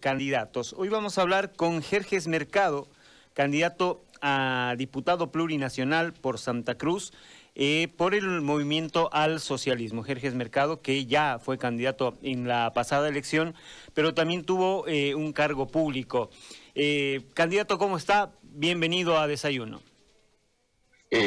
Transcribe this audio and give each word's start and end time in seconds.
candidatos. 0.00 0.74
Hoy 0.76 0.88
vamos 0.88 1.18
a 1.18 1.22
hablar 1.22 1.52
con 1.52 1.82
Jerjes 1.82 2.26
Mercado, 2.26 2.88
candidato 3.34 4.02
a 4.22 4.74
diputado 4.76 5.30
plurinacional 5.30 6.12
por 6.12 6.38
Santa 6.38 6.76
Cruz, 6.76 7.12
eh, 7.54 7.88
por 7.96 8.14
el 8.14 8.40
movimiento 8.40 9.10
al 9.12 9.40
socialismo. 9.40 10.02
Jerjes 10.02 10.34
Mercado, 10.34 10.80
que 10.80 11.06
ya 11.06 11.38
fue 11.38 11.58
candidato 11.58 12.14
en 12.22 12.48
la 12.48 12.72
pasada 12.72 13.08
elección, 13.08 13.54
pero 13.94 14.14
también 14.14 14.44
tuvo 14.44 14.86
eh, 14.88 15.14
un 15.14 15.32
cargo 15.32 15.68
público. 15.68 16.30
Eh, 16.74 17.26
candidato, 17.34 17.78
¿cómo 17.78 17.96
está? 17.96 18.32
Bienvenido 18.42 19.18
a 19.18 19.26
Desayuno. 19.26 19.82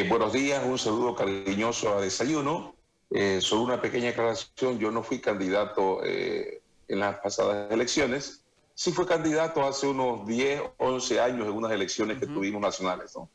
buenos 0.09 0.33
días, 0.33 0.63
un 0.65 0.79
saludo 0.79 1.15
cariñoso 1.15 1.95
a 1.95 2.01
Desayuno. 2.01 2.75
sobre 3.39 3.63
una 3.63 3.81
pequeña 3.81 4.09
aclaración, 4.09 4.79
yo 4.79 4.89
no 4.89 5.03
fui 5.03 5.19
candidato 5.19 6.01
en 6.03 6.99
las 6.99 7.17
pasadas 7.17 7.71
elecciones, 7.71 8.42
sí 8.83 8.91
fue 8.91 9.07
candidato 9.07 9.65
hace 9.65 9.87
unos 9.87 10.27
10, 10.27 10.61
11 10.75 11.21
años 11.21 11.47
en 11.47 11.53
unas 11.53 11.71
elecciones 11.71 12.19
que 12.19 12.27
tuvimos 12.27 12.61
nacionales, 12.61 13.15
¿no? 13.15 13.29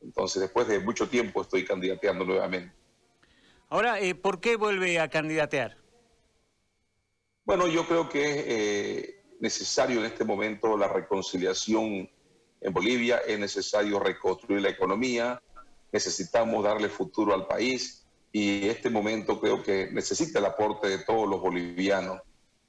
Entonces, 0.00 0.42
después 0.42 0.66
de 0.66 0.80
mucho 0.80 1.08
tiempo 1.08 1.40
estoy 1.40 1.64
candidateando 1.64 2.24
nuevamente. 2.24 2.74
Ahora, 3.68 4.00
eh, 4.00 4.16
¿por 4.16 4.40
qué 4.40 4.56
vuelve 4.56 4.98
a 4.98 5.08
candidatear? 5.08 5.76
Bueno, 7.44 7.68
yo 7.68 7.86
creo 7.86 8.08
que 8.08 8.24
es 8.28 8.44
eh, 8.48 9.24
necesario 9.38 10.00
en 10.00 10.06
este 10.06 10.24
momento 10.24 10.76
la 10.76 10.88
reconciliación 10.88 12.10
en 12.60 12.72
Bolivia, 12.72 13.18
es 13.18 13.38
necesario 13.38 14.00
reconstruir 14.00 14.62
la 14.62 14.70
economía, 14.70 15.40
necesitamos 15.92 16.64
darle 16.64 16.88
futuro 16.88 17.34
al 17.34 17.46
país 17.46 18.04
y 18.32 18.66
este 18.66 18.90
momento 18.90 19.40
creo 19.40 19.62
que 19.62 19.92
necesita 19.92 20.40
el 20.40 20.46
aporte 20.46 20.88
de 20.88 20.98
todos 20.98 21.28
los 21.28 21.40
bolivianos. 21.40 22.20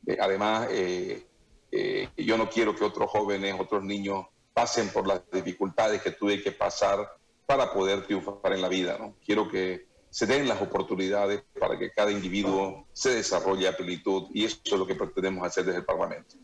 Eh, 0.05 0.17
además, 0.19 0.67
eh, 0.69 1.25
yo 2.17 2.37
no 2.37 2.49
quiero 2.49 2.75
que 2.75 2.83
otros 2.83 3.09
jóvenes, 3.09 3.55
otros 3.59 3.83
niños 3.83 4.25
pasen 4.53 4.89
por 4.89 5.07
las 5.07 5.21
dificultades 5.31 6.01
que 6.01 6.11
tuve 6.11 6.41
que 6.41 6.51
pasar 6.51 7.17
para 7.45 7.73
poder 7.73 8.05
triunfar 8.05 8.53
en 8.53 8.61
la 8.61 8.69
vida. 8.69 8.97
¿no? 8.99 9.15
Quiero 9.25 9.49
que 9.49 9.87
se 10.09 10.27
den 10.27 10.47
las 10.47 10.61
oportunidades 10.61 11.43
para 11.59 11.77
que 11.77 11.91
cada 11.91 12.11
individuo 12.11 12.87
se 12.93 13.15
desarrolle 13.15 13.67
a 13.67 13.75
plenitud 13.75 14.27
y 14.33 14.45
eso 14.45 14.59
es 14.63 14.71
lo 14.73 14.85
que 14.85 14.95
pretendemos 14.95 15.45
hacer 15.45 15.65
desde 15.65 15.79
el 15.79 15.85
Parlamento. 15.85 16.35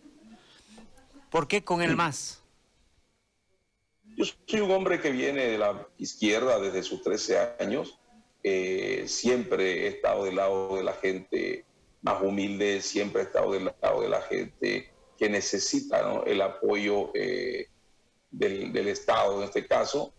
¿Por 1.30 1.47
qué 1.47 1.64
con 1.64 1.81
el 1.83 1.95
MAS? 1.95 2.41
Yo 4.17 4.25
soy 4.47 4.61
un 4.61 4.71
hombre 4.71 4.99
que 4.99 5.11
viene 5.11 5.45
de 5.45 5.58
la 5.59 5.88
izquierda 5.99 6.59
desde 6.59 6.81
sus 6.81 7.03
13 7.03 7.55
años. 7.59 7.99
Eh, 8.41 9.05
siempre 9.08 9.86
he 9.86 9.88
estado 9.89 10.25
del 10.25 10.38
lado 10.38 10.75
de 10.75 10.83
la 10.83 10.93
gente 10.93 11.66
más 12.02 12.21
humilde, 12.23 12.81
siempre 12.81 13.21
he 13.21 13.25
estado 13.25 13.52
del 13.52 13.71
lado 13.81 14.02
de 14.02 14.09
la 14.09 14.21
gente 14.21 14.91
que 15.19 15.29
necesita 15.29 16.23
el 16.25 16.41
apoyo 16.41 17.11
eh, 17.13 17.67
del, 18.31 18.87
Estado 18.87 19.39
en 19.39 19.43
este 19.43 19.67
caso. 19.67 20.13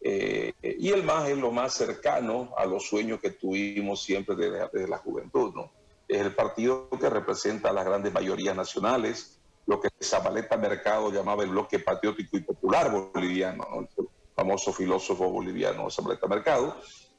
Eh, 0.00 0.54
y 0.62 0.90
el 0.90 1.04
MAS 1.04 1.28
es 1.28 1.36
lo 1.36 1.52
más 1.52 1.74
cercano 1.74 2.54
a 2.56 2.64
los 2.64 2.88
sueños 2.88 3.20
que 3.20 3.30
tuvimos 3.30 4.02
siempre 4.02 4.34
desde, 4.34 4.88
la 4.88 4.96
juventud. 4.96 5.52
¿no? 5.54 5.70
Es 6.08 6.22
el 6.22 6.34
partido 6.34 6.88
que 6.88 7.10
representa 7.10 7.68
a 7.68 7.72
las 7.74 7.84
grandes 7.84 8.14
mayorías 8.14 8.56
nacionales, 8.56 9.38
lo 9.66 9.78
que 9.78 9.90
Zabaleta 10.02 10.56
Mercado 10.56 11.12
llamaba 11.12 11.42
el 11.42 11.50
bloque 11.50 11.78
patriótico 11.78 12.38
y 12.38 12.40
popular 12.40 12.90
boliviano, 12.90 13.66
el 13.98 14.08
famoso 14.34 14.72
filósofo 14.72 15.28
boliviano 15.28 15.90
Zabaleta 15.90 16.26
Mercado. 16.28 16.76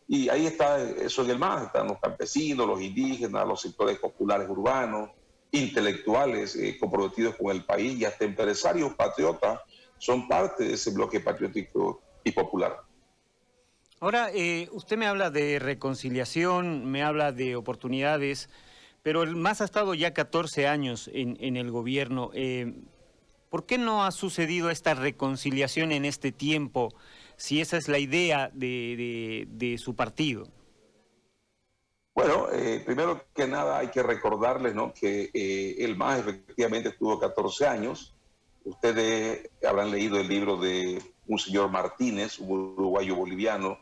Y 0.08 0.30
ahí 0.30 0.47
está 0.47 0.81
eso 0.81 1.23
en 1.23 1.30
el 1.31 1.38
MAS, 1.38 1.65
están 1.65 1.88
los 1.88 1.99
campesinos, 1.99 2.65
los 2.65 2.81
indígenas, 2.81 3.45
los 3.45 3.61
sectores 3.61 3.99
populares 3.99 4.49
urbanos, 4.49 5.11
intelectuales 5.52 6.56
eh, 6.56 6.78
comprometidos 6.80 7.36
con 7.36 7.56
el 7.56 7.64
país 7.64 8.00
y 8.00 8.06
hasta 8.06 8.26
empresarios 8.26 8.94
patriotas 8.94 9.62
son 9.98 10.28
parte 10.28 10.66
de 10.66 10.73
ese 10.73 10.92
bloque 10.92 11.20
patriótico 11.20 12.02
y 12.23 12.31
popular. 12.31 12.81
Ahora, 14.00 14.30
eh, 14.34 14.70
usted 14.72 14.98
me 14.98 15.08
habla 15.08 15.31
de 15.31 15.58
reconciliación, 15.58 16.86
me 16.86 17.02
habla 17.02 17.32
de 17.32 17.55
oportunidades, 17.55 18.49
pero 19.02 19.23
el 19.23 19.36
MAS 19.36 19.61
ha 19.61 19.66
estado 19.66 19.94
ya 19.95 20.14
14 20.14 20.67
años 20.67 21.10
en, 21.14 21.58
el 21.58 21.71
gobierno. 21.71 22.30
Eh, 22.33 22.73
¿Por 23.50 23.66
qué 23.66 23.77
no 23.80 24.05
ha 24.05 24.11
sucedido 24.11 24.70
esta 24.70 24.94
reconciliación 24.94 25.92
en 25.92 26.05
este 26.05 26.32
tiempo, 26.32 26.94
si 27.38 27.60
esa 27.61 27.77
es 27.77 27.88
la 27.88 27.98
idea 27.98 28.52
de 28.54 29.77
su 29.80 29.95
partido? 29.95 30.48
Bueno, 32.17 32.48
eh, 32.52 32.82
primero 32.83 33.26
que 33.32 33.45
nada 33.45 33.78
hay 33.78 33.89
que 33.89 34.02
recordarles 34.02 34.73
¿no? 34.73 34.92
que 34.92 35.30
eh, 35.32 35.76
el 35.78 35.95
MAS 35.95 36.22
efectivamente 36.22 36.89
estuvo 36.89 37.20
14 37.20 37.67
años. 37.67 38.16
Ustedes 38.64 39.52
habrán 39.64 39.92
leído 39.92 40.20
el 40.20 40.27
libro 40.27 40.58
de 40.58 41.00
un 41.27 41.38
señor 41.38 41.70
Martínez, 41.70 42.39
un 42.39 42.73
uruguayo 42.76 43.16
boliviano, 43.16 43.77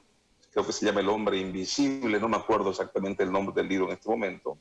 creo 0.51 0.66
que 0.66 0.74
se 0.74 0.85
llama 0.85 1.00
El 1.00 1.07
hombre 1.07 1.38
invisible, 1.38 2.19
no 2.19 2.28
me 2.28 2.35
acuerdo 2.35 2.72
exactamente 2.72 3.24
el 3.24 3.31
nombre 3.31 3.56
del 3.56 3.69
libro 3.69 3.85
en 3.85 3.94
este 3.94 4.09
momento. 4.09 4.57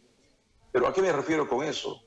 Pero 0.71 0.87
¿a 0.87 0.93
qué 0.93 1.03
me 1.03 1.11
refiero 1.11 1.49
con 1.49 1.65
eso? 1.65 2.01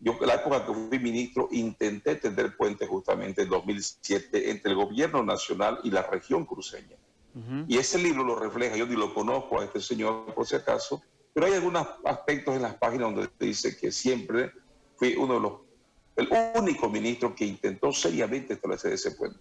Yo 0.00 0.18
en 0.20 0.26
la 0.26 0.34
época 0.34 0.66
que 0.66 0.74
fui 0.74 0.98
ministro 0.98 1.48
intenté 1.50 2.16
tender 2.16 2.54
puentes 2.58 2.86
justamente 2.86 3.40
en 3.40 3.48
2007 3.48 4.50
entre 4.50 4.72
el 4.72 4.76
gobierno 4.76 5.22
nacional 5.22 5.80
y 5.82 5.90
la 5.90 6.02
región 6.02 6.44
cruceña. 6.44 6.99
Y 7.68 7.78
ese 7.78 7.98
libro 7.98 8.24
lo 8.24 8.36
refleja, 8.36 8.76
yo 8.76 8.86
ni 8.86 8.96
lo 8.96 9.14
conozco 9.14 9.60
a 9.60 9.64
este 9.64 9.80
señor 9.80 10.34
por 10.34 10.46
si 10.46 10.56
acaso, 10.56 11.02
pero 11.32 11.46
hay 11.46 11.52
algunos 11.52 11.86
aspectos 12.04 12.56
en 12.56 12.62
las 12.62 12.74
páginas 12.74 13.14
donde 13.14 13.30
dice 13.38 13.76
que 13.76 13.92
siempre 13.92 14.50
fui 14.96 15.14
uno 15.16 15.34
de 15.34 15.40
los, 15.40 15.52
el 16.16 16.28
único 16.56 16.88
ministro 16.88 17.34
que 17.34 17.44
intentó 17.44 17.92
seriamente 17.92 18.54
establecer 18.54 18.92
ese 18.92 19.12
puente. 19.12 19.38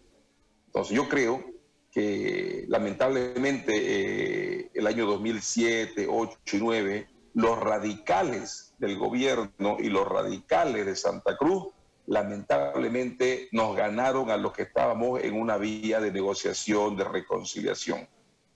Entonces 0.68 0.96
yo 0.96 1.10
creo 1.10 1.44
que 1.92 2.66
lamentablemente 2.68 3.74
eh, 3.76 4.72
el 4.74 4.86
año 4.86 5.08
2007, 5.08 6.06
8 6.08 6.38
y 6.54 6.58
9, 6.58 7.08
los 7.34 7.60
radicales 7.60 8.74
del 8.78 8.98
gobierno 8.98 9.78
y 9.80 9.90
los 9.90 10.08
radicales 10.08 10.86
de 10.86 10.96
Santa 10.96 11.36
Cruz 11.38 11.74
lamentablemente 12.10 13.50
nos 13.52 13.76
ganaron 13.76 14.32
a 14.32 14.38
los 14.38 14.52
que 14.52 14.64
estábamos 14.64 15.22
en 15.22 15.40
una 15.40 15.58
vía 15.58 16.00
de 16.00 16.12
negociación, 16.12 16.98
de 16.98 17.04
reconciliación. 17.04 18.08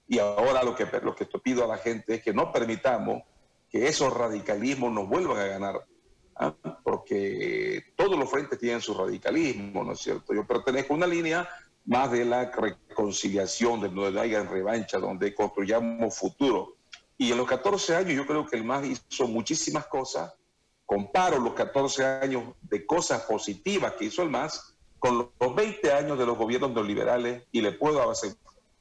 Y 0.07 0.17
ahora 0.17 0.63
lo 0.63 0.75
que, 0.75 0.87
lo 1.03 1.15
que 1.15 1.25
pido 1.25 1.63
a 1.63 1.67
la 1.67 1.77
gente 1.77 2.15
es 2.15 2.23
que 2.23 2.33
no 2.33 2.51
permitamos 2.51 3.21
que 3.69 3.87
esos 3.87 4.11
radicalismos 4.11 4.91
nos 4.91 5.07
vuelvan 5.07 5.37
a 5.37 5.45
ganar, 5.45 5.85
¿ah? 6.35 6.55
porque 6.83 7.93
todos 7.95 8.17
los 8.17 8.29
frentes 8.29 8.57
tienen 8.57 8.81
su 8.81 8.95
radicalismo, 8.95 9.83
¿no 9.83 9.91
es 9.91 9.99
cierto? 9.99 10.33
Yo 10.33 10.47
pertenezco 10.47 10.93
a 10.93 10.97
una 10.97 11.07
línea 11.07 11.47
más 11.85 12.11
de 12.11 12.25
la 12.25 12.49
reconciliación, 12.49 13.81
de 13.81 13.89
donde 13.89 14.19
haya 14.19 14.43
revancha, 14.43 14.97
donde 14.97 15.35
construyamos 15.35 16.17
futuro. 16.17 16.77
Y 17.19 17.31
en 17.31 17.37
los 17.37 17.47
14 17.47 17.97
años 17.97 18.13
yo 18.13 18.25
creo 18.25 18.47
que 18.47 18.55
el 18.55 18.63
MAS 18.63 18.85
hizo 18.85 19.27
muchísimas 19.27 19.85
cosas 19.85 20.33
comparo 20.85 21.39
los 21.39 21.53
14 21.53 22.05
años 22.05 22.43
de 22.61 22.85
cosas 22.85 23.23
positivas 23.23 23.93
que 23.93 24.05
hizo 24.05 24.21
el 24.21 24.29
MAS 24.29 24.75
con 24.99 25.29
los 25.39 25.55
20 25.55 25.91
años 25.91 26.17
de 26.17 26.25
los 26.25 26.37
gobiernos 26.37 26.71
neoliberales 26.71 27.43
y 27.51 27.61
le 27.61 27.73
puedo 27.73 28.11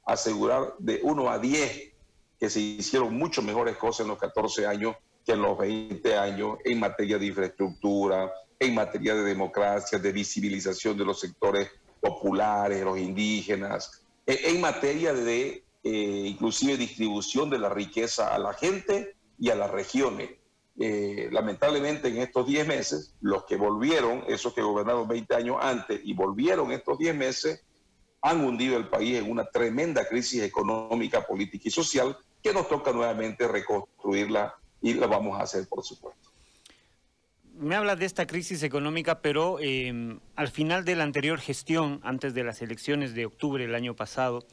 asegurar 0.04 0.74
de 0.78 1.00
1 1.02 1.30
a 1.30 1.38
10 1.38 1.92
que 2.38 2.50
se 2.50 2.60
hicieron 2.60 3.16
mucho 3.16 3.42
mejores 3.42 3.76
cosas 3.76 4.00
en 4.00 4.08
los 4.08 4.18
14 4.18 4.66
años 4.66 4.96
que 5.24 5.32
en 5.32 5.42
los 5.42 5.56
20 5.56 6.16
años 6.16 6.58
en 6.64 6.80
materia 6.80 7.18
de 7.18 7.26
infraestructura, 7.26 8.32
en 8.58 8.74
materia 8.74 9.14
de 9.14 9.22
democracia, 9.22 9.98
de 9.98 10.12
visibilización 10.12 10.96
de 10.96 11.04
los 11.04 11.20
sectores 11.20 11.70
populares, 12.00 12.82
los 12.84 12.98
indígenas, 12.98 14.04
en 14.26 14.60
materia 14.60 15.12
de 15.12 15.64
eh, 15.84 16.24
inclusive 16.26 16.76
distribución 16.76 17.50
de 17.50 17.58
la 17.58 17.68
riqueza 17.68 18.34
a 18.34 18.38
la 18.38 18.54
gente 18.54 19.16
y 19.38 19.50
a 19.50 19.56
las 19.56 19.70
regiones. 19.70 20.30
Eh, 20.78 21.28
lamentablemente 21.30 22.08
en 22.08 22.18
estos 22.18 22.46
10 22.46 22.66
meses, 22.66 23.14
los 23.20 23.44
que 23.44 23.56
volvieron, 23.56 24.24
esos 24.26 24.54
que 24.54 24.62
gobernaron 24.62 25.06
20 25.06 25.34
años 25.34 25.56
antes 25.60 26.00
y 26.02 26.14
volvieron 26.14 26.72
estos 26.72 26.98
10 26.98 27.14
meses, 27.14 27.62
han 28.22 28.44
hundido 28.44 28.76
el 28.76 28.88
país 28.88 29.18
en 29.18 29.30
una 29.30 29.44
tremenda 29.44 30.06
crisis 30.08 30.42
económica, 30.42 31.26
política 31.26 31.68
y 31.68 31.70
social 31.70 32.16
que 32.42 32.52
nos 32.52 32.68
toca 32.68 32.92
nuevamente 32.92 33.46
reconstruirla 33.46 34.54
y 34.80 34.94
la 34.94 35.06
vamos 35.06 35.38
a 35.38 35.42
hacer, 35.42 35.68
por 35.68 35.84
supuesto. 35.84 36.30
Me 37.54 37.76
habla 37.76 37.96
de 37.96 38.06
esta 38.06 38.26
crisis 38.26 38.62
económica, 38.62 39.20
pero 39.20 39.58
em, 39.60 40.20
al 40.36 40.48
final 40.48 40.84
de 40.84 40.96
la 40.96 41.04
anterior 41.04 41.38
gestión, 41.38 42.00
antes 42.02 42.32
de 42.32 42.44
las 42.44 42.62
elecciones 42.62 43.14
de 43.14 43.26
octubre 43.26 43.64
del 43.64 43.74
año 43.74 43.94
pasado, 43.94 44.44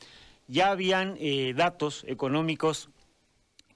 ya 0.48 0.72
habían 0.72 1.16
eh, 1.20 1.54
datos 1.56 2.04
económicos 2.08 2.90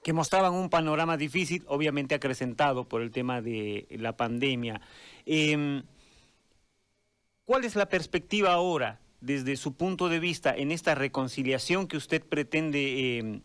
que 0.04 0.14
mostraban 0.14 0.54
un 0.54 0.70
panorama 0.70 1.18
difícil, 1.18 1.64
obviamente 1.68 2.16
acrecentado 2.16 2.88
por 2.88 3.02
el 3.02 3.12
tema 3.12 3.42
de 3.42 3.88
la 3.92 4.16
pandemia. 4.16 4.82
Em, 5.26 5.84
¿Cuál 7.46 7.66
es 7.66 7.76
la 7.76 7.90
perspectiva 7.90 8.54
ahora, 8.54 9.00
desde 9.22 9.58
su 9.58 9.76
punto 9.76 10.10
de 10.10 10.20
vista, 10.20 10.56
en 10.56 10.72
esta 10.72 10.96
reconciliación 10.96 11.88
que 11.88 11.98
usted 11.98 12.22
pretende 12.24 13.18
em, 13.18 13.42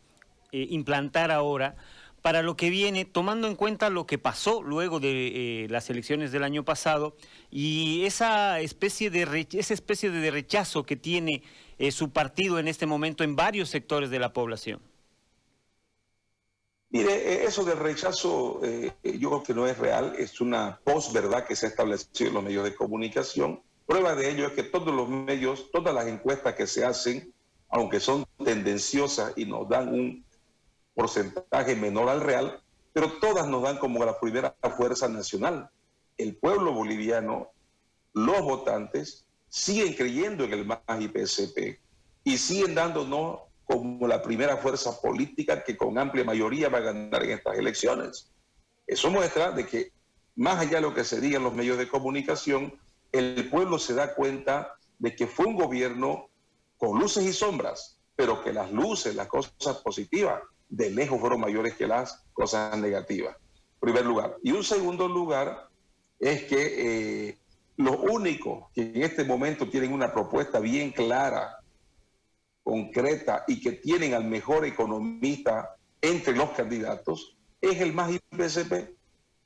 eh, 0.52 0.66
implantar 0.70 1.30
ahora? 1.30 1.76
para 2.22 2.42
lo 2.42 2.56
que 2.56 2.68
viene, 2.68 3.04
tomando 3.04 3.46
en 3.46 3.54
cuenta 3.54 3.90
lo 3.90 4.06
que 4.06 4.18
pasó 4.18 4.60
luego 4.60 5.00
de 5.00 5.64
eh, 5.64 5.68
las 5.70 5.88
elecciones 5.88 6.32
del 6.32 6.42
año 6.42 6.64
pasado 6.64 7.16
y 7.50 8.04
esa 8.04 8.60
especie 8.60 9.08
de, 9.10 9.46
esa 9.52 9.72
especie 9.72 10.10
de 10.10 10.30
rechazo 10.30 10.82
que 10.82 10.96
tiene 10.96 11.42
eh, 11.78 11.92
su 11.92 12.10
partido 12.10 12.58
en 12.58 12.68
este 12.68 12.86
momento 12.86 13.22
en 13.22 13.36
varios 13.36 13.68
sectores 13.68 14.10
de 14.10 14.18
la 14.18 14.32
población? 14.32 14.80
Mire, 16.90 17.12
eh, 17.12 17.44
eso 17.44 17.64
del 17.64 17.78
rechazo 17.78 18.60
yo 18.62 19.28
creo 19.30 19.42
que 19.42 19.54
no 19.54 19.66
es 19.66 19.76
real, 19.78 20.14
es 20.18 20.40
una 20.40 20.80
posverdad 20.84 21.46
que 21.46 21.54
se 21.54 21.66
ha 21.66 21.68
establecido 21.68 22.28
en 22.28 22.34
los 22.34 22.44
medios 22.44 22.64
de 22.64 22.74
comunicación. 22.74 23.62
Prueba 23.86 24.14
de 24.14 24.30
ello 24.30 24.46
es 24.46 24.52
que 24.52 24.62
todos 24.62 24.94
los 24.94 25.08
medios, 25.08 25.70
todas 25.70 25.94
las 25.94 26.06
encuestas 26.06 26.54
que 26.54 26.66
se 26.66 26.84
hacen, 26.84 27.32
aunque 27.68 28.00
son 28.00 28.26
tendenciosas 28.42 29.32
y 29.36 29.44
nos 29.44 29.68
dan 29.68 29.88
un 29.88 30.24
porcentaje 30.94 31.76
menor 31.76 32.08
al 32.08 32.20
real, 32.20 32.60
pero 32.92 33.12
todas 33.20 33.46
nos 33.46 33.62
dan 33.62 33.78
como 33.78 34.04
la 34.04 34.18
primera 34.18 34.56
fuerza 34.76 35.08
nacional. 35.08 35.70
El 36.16 36.36
pueblo 36.36 36.72
boliviano, 36.72 37.50
los 38.12 38.40
votantes, 38.42 39.24
siguen 39.48 39.94
creyendo 39.94 40.44
en 40.44 40.52
el 40.52 40.66
MAS 40.66 40.80
y 41.00 41.08
PSP 41.08 41.80
y 42.24 42.38
siguen 42.38 42.74
dándonos 42.74 43.40
como 43.68 44.08
la 44.08 44.22
primera 44.22 44.56
fuerza 44.56 44.98
política 45.00 45.62
que 45.62 45.76
con 45.76 45.98
amplia 45.98 46.24
mayoría 46.24 46.70
va 46.70 46.78
a 46.78 46.92
ganar 46.92 47.22
en 47.22 47.32
estas 47.32 47.58
elecciones. 47.58 48.32
Eso 48.86 49.10
muestra 49.10 49.50
de 49.52 49.66
que, 49.66 49.92
más 50.36 50.58
allá 50.58 50.76
de 50.76 50.80
lo 50.80 50.94
que 50.94 51.04
se 51.04 51.20
diga 51.20 51.36
en 51.36 51.44
los 51.44 51.54
medios 51.54 51.76
de 51.76 51.86
comunicación, 51.86 52.72
el 53.12 53.48
pueblo 53.50 53.78
se 53.78 53.94
da 53.94 54.14
cuenta 54.14 54.74
de 54.98 55.14
que 55.14 55.26
fue 55.26 55.46
un 55.46 55.56
gobierno 55.56 56.30
con 56.78 56.98
luces 56.98 57.24
y 57.24 57.32
sombras, 57.34 57.98
pero 58.16 58.42
que 58.42 58.54
las 58.54 58.72
luces, 58.72 59.14
las 59.14 59.28
cosas 59.28 59.76
positivas, 59.84 60.40
de 60.70 60.90
lejos 60.90 61.20
fueron 61.20 61.40
mayores 61.40 61.74
que 61.74 61.86
las 61.86 62.24
cosas 62.32 62.76
negativas. 62.78 63.36
Primer 63.80 64.06
lugar. 64.06 64.36
Y 64.42 64.52
un 64.52 64.64
segundo 64.64 65.08
lugar 65.08 65.68
es 66.18 66.44
que 66.44 67.28
eh, 67.28 67.38
los 67.76 67.96
únicos 67.96 68.70
que 68.74 68.82
en 68.82 69.02
este 69.02 69.24
momento 69.24 69.68
tienen 69.68 69.92
una 69.92 70.12
propuesta 70.12 70.58
bien 70.58 70.90
clara, 70.90 71.57
concreta 72.68 73.44
y 73.48 73.62
que 73.62 73.72
tienen 73.72 74.12
al 74.12 74.24
mejor 74.24 74.66
economista 74.66 75.74
entre 76.02 76.36
los 76.36 76.50
candidatos 76.50 77.34
es 77.62 77.80
el 77.80 77.94
más 77.94 78.12
IPCP. 78.12 78.94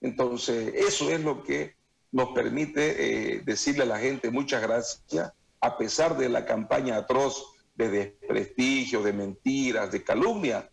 Entonces, 0.00 0.74
eso 0.74 1.08
es 1.08 1.20
lo 1.22 1.44
que 1.44 1.76
nos 2.10 2.30
permite 2.30 3.36
eh, 3.36 3.42
decirle 3.44 3.84
a 3.84 3.86
la 3.86 4.00
gente 4.00 4.32
muchas 4.32 4.60
gracias, 4.60 5.32
a 5.60 5.78
pesar 5.78 6.16
de 6.16 6.28
la 6.28 6.44
campaña 6.44 6.96
atroz 6.96 7.44
de 7.76 7.90
desprestigio, 7.90 9.04
de 9.04 9.12
mentiras, 9.12 9.92
de 9.92 10.02
calumnia, 10.02 10.68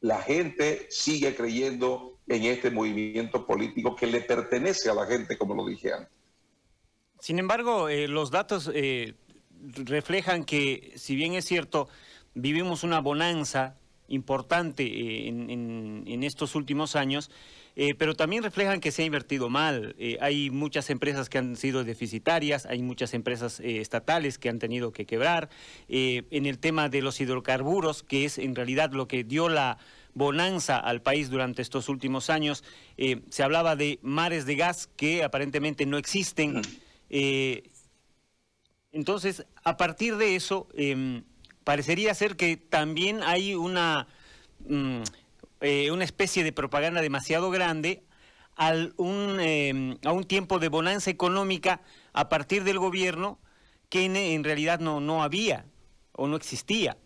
la 0.00 0.22
gente 0.22 0.86
sigue 0.90 1.34
creyendo 1.34 2.20
en 2.28 2.44
este 2.44 2.70
movimiento 2.70 3.44
político 3.44 3.96
que 3.96 4.06
le 4.06 4.20
pertenece 4.20 4.88
a 4.90 4.94
la 4.94 5.06
gente, 5.06 5.36
como 5.36 5.56
lo 5.56 5.66
dije 5.66 5.92
antes. 5.92 6.12
Sin 7.18 7.40
embargo, 7.40 7.88
eh, 7.88 8.06
los 8.06 8.30
datos 8.30 8.70
eh, 8.72 9.16
reflejan 9.60 10.44
que, 10.44 10.92
si 10.96 11.16
bien 11.16 11.34
es 11.34 11.44
cierto, 11.44 11.88
vivimos 12.34 12.84
una 12.84 13.00
bonanza 13.00 13.76
importante 14.08 14.84
eh, 14.84 15.28
en, 15.28 16.22
estos 16.24 16.54
últimos 16.54 16.96
años, 16.96 17.30
pero 17.98 18.14
también 18.14 18.42
reflejan 18.42 18.80
que 18.80 18.90
se 18.90 19.02
ha 19.02 19.06
invertido 19.06 19.48
mal. 19.48 19.96
hay 20.20 20.50
muchas 20.50 20.90
empresas 20.90 21.30
que 21.30 21.38
han 21.38 21.56
sido 21.56 21.82
deficitarias, 21.82 22.66
hay 22.66 22.82
muchas 22.82 23.14
empresas 23.14 23.58
estatales 23.60 24.36
que 24.36 24.50
han 24.50 24.58
tenido 24.58 24.92
que 24.92 25.06
quebrar. 25.06 25.48
en 25.88 26.46
el 26.46 26.58
tema 26.58 26.90
de 26.90 27.00
los 27.00 27.20
hidrocarburos, 27.20 28.02
que 28.02 28.26
es 28.26 28.36
en 28.36 28.54
realidad 28.54 28.92
lo 28.92 29.08
que 29.08 29.24
dio 29.24 29.48
la 29.48 29.78
bonanza 30.12 30.78
al 30.78 31.00
país 31.00 31.30
durante 31.30 31.62
estos 31.62 31.88
últimos 31.88 32.28
años, 32.28 32.64
se 33.30 33.42
hablaba 33.42 33.76
de 33.76 33.98
mares 34.02 34.44
de 34.44 34.56
gas 34.56 34.90
que 34.96 35.24
aparentemente 35.24 35.86
no 35.86 35.96
existen. 35.96 36.58
Mm. 36.58 36.62
Eh, 37.12 37.64
entonces, 38.92 39.46
a 39.64 39.76
partir 39.76 40.16
de 40.16 40.36
eso, 40.36 40.68
em, 40.74 41.22
parecería 41.64 42.14
ser 42.14 42.36
que 42.36 42.56
también 42.56 43.22
hay 43.22 43.54
una, 43.54 44.08
mm, 44.66 45.02
eh, 45.60 45.90
una 45.90 46.04
especie 46.04 46.42
de 46.42 46.52
propaganda 46.52 47.00
demasiado 47.00 47.50
grande 47.50 48.02
un, 48.96 49.38
em, 49.40 49.96
a 50.04 50.12
un 50.12 50.24
tiempo 50.24 50.58
de 50.58 50.68
bonanza 50.68 51.10
económica 51.10 51.80
a 52.12 52.28
partir 52.28 52.64
del 52.64 52.78
gobierno 52.78 53.38
que 53.88 54.04
en, 54.04 54.44
realidad 54.44 54.80
no, 54.80 55.00
no 55.00 55.22
había 55.22 55.64
o 56.12 56.26
no 56.26 56.36
existía. 56.36 56.96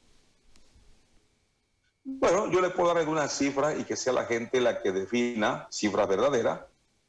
Bueno, 2.02 2.50
yo 2.50 2.60
le 2.60 2.70
puedo 2.70 2.88
dar 2.88 2.98
algunas 2.98 3.32
cifras 3.32 3.78
y 3.78 3.84
que 3.84 3.96
sea 3.96 4.12
la 4.12 4.26
gente 4.26 4.60
la 4.60 4.82
que 4.82 4.92
defina 4.92 5.68
cifras 5.70 6.08
verdaderas. 6.08 6.60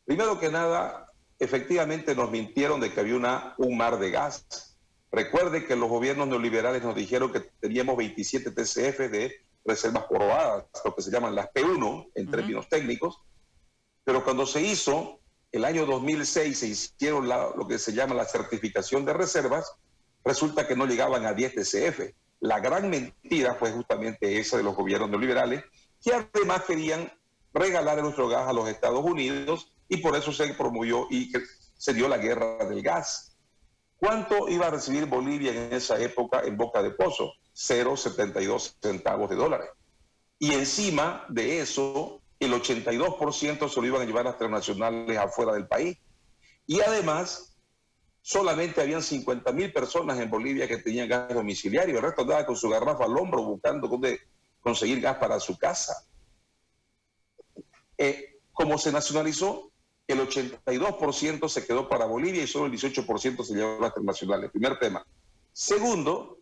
Primero 0.06 0.40
que 0.40 0.50
nada, 0.50 1.05
efectivamente 1.40 2.16
nos 2.16 2.32
mintieron 2.32 2.80
de 2.80 2.92
que 2.92 3.00
había 3.00 3.16
una, 3.16 3.56
un 3.58 3.78
mar 3.78 4.00
de 4.00 4.12
gas. 4.12 4.78
Recuerde 5.12 5.66
que 5.66 5.76
los 5.76 5.90
gobiernos 5.90 6.28
neoliberales 6.28 6.84
nos 6.84 6.96
dijeron 6.96 7.32
que 7.32 7.40
teníamos 7.40 7.98
27 7.98 8.52
TCF 8.52 9.00
de 9.12 9.34
reservas 9.64 10.06
probadas, 10.06 10.66
lo 10.84 10.96
que 10.96 11.02
se 11.02 11.12
llaman 11.12 11.36
las 11.36 11.48
P1 11.52 12.12
en 12.16 12.30
términos 12.30 12.70
técnicos, 12.70 13.20
pero 14.04 14.24
cuando 14.24 14.46
se 14.46 14.62
hizo, 14.62 15.20
el 15.52 15.66
año 15.66 15.86
2006 15.86 16.60
se 16.60 16.68
hicieron 16.68 17.28
lo 17.28 17.68
que 17.68 17.80
se 17.80 17.94
llama 17.94 18.14
la 18.14 18.26
certificación 18.26 19.04
de 19.04 19.14
reservas, 19.14 19.74
resulta 20.24 20.68
que 20.68 20.76
no 20.76 20.86
llegaban 20.86 21.26
a 21.26 21.34
10 21.34 21.56
TCF. 21.56 22.14
La 22.42 22.60
gran 22.60 22.90
mentira 22.90 23.56
fue 23.56 23.72
justamente 23.72 24.38
esa 24.38 24.58
de 24.58 24.64
los 24.64 24.76
gobiernos 24.76 25.10
neoliberales, 25.10 25.64
que 26.04 26.14
además 26.14 26.64
querían 26.68 27.12
regalar 27.56 28.02
nuestro 28.02 28.28
gas 28.28 28.48
a 28.48 28.54
los 28.54 28.68
Estados 28.68 29.04
Unidos 29.04 29.72
y 29.88 29.98
por 29.98 30.16
eso 30.16 30.32
se 30.34 30.54
promovió 30.54 31.08
y 31.10 31.32
se 31.78 31.94
dio 31.94 32.08
la 32.08 32.18
guerra 32.18 32.66
del 32.66 32.82
gas. 32.82 33.38
¿Cuánto 33.96 34.50
iba 34.50 34.68
a 34.68 34.72
recibir 34.72 35.06
Bolivia 35.06 35.52
en 35.52 35.74
esa 35.74 36.00
época 36.00 36.42
en 36.42 36.58
Boca 36.58 36.84
de 36.84 36.92
Pozo? 36.92 37.32
0,72 37.56 38.76
centavos 38.82 39.30
de 39.30 39.38
dólares. 39.38 39.70
Y 40.38 40.52
encima 40.52 41.26
de 41.30 41.62
eso, 41.62 42.22
el 42.40 42.52
82% 42.52 43.70
se 43.70 43.82
lo 43.82 43.88
iban 43.88 44.02
a 44.02 44.06
llevar 44.06 44.28
a 44.28 44.38
transnacionales 44.38 45.18
afuera 45.18 45.54
del 45.54 45.68
país. 45.68 45.98
Y 46.68 46.82
además, 46.82 47.58
solamente 48.22 48.82
habían 48.82 49.02
50 49.02 49.54
mil 49.54 49.72
personas 49.72 50.20
en 50.20 50.30
Bolivia 50.30 50.68
que 50.68 50.78
tenían 50.78 51.08
gas 51.08 51.34
domiciliario. 51.34 51.96
El 51.96 52.04
resto 52.04 52.24
andaba 52.24 52.46
con 52.46 52.58
su 52.58 52.70
garrafa 52.70 53.06
al 53.06 53.18
hombro 53.18 53.44
buscando 53.44 53.88
dónde 53.88 54.20
conseguir 54.60 55.00
gas 55.00 55.16
para 55.18 55.40
su 55.40 55.58
casa. 55.58 55.94
Eh, 57.98 58.40
como 58.54 58.78
se 58.78 58.92
nacionalizó, 58.92 59.72
el 60.08 60.20
82% 60.20 61.50
se 61.50 61.66
quedó 61.66 61.90
para 61.90 62.06
Bolivia 62.06 62.44
y 62.44 62.48
solo 62.48 62.68
el 62.68 62.72
18% 62.74 63.44
se 63.44 63.54
llevó 63.54 63.78
a 63.78 63.82
las 63.82 63.90
internacionales. 63.90 64.52
Primer 64.52 64.78
tema. 64.78 65.06
Segundo, 65.52 66.40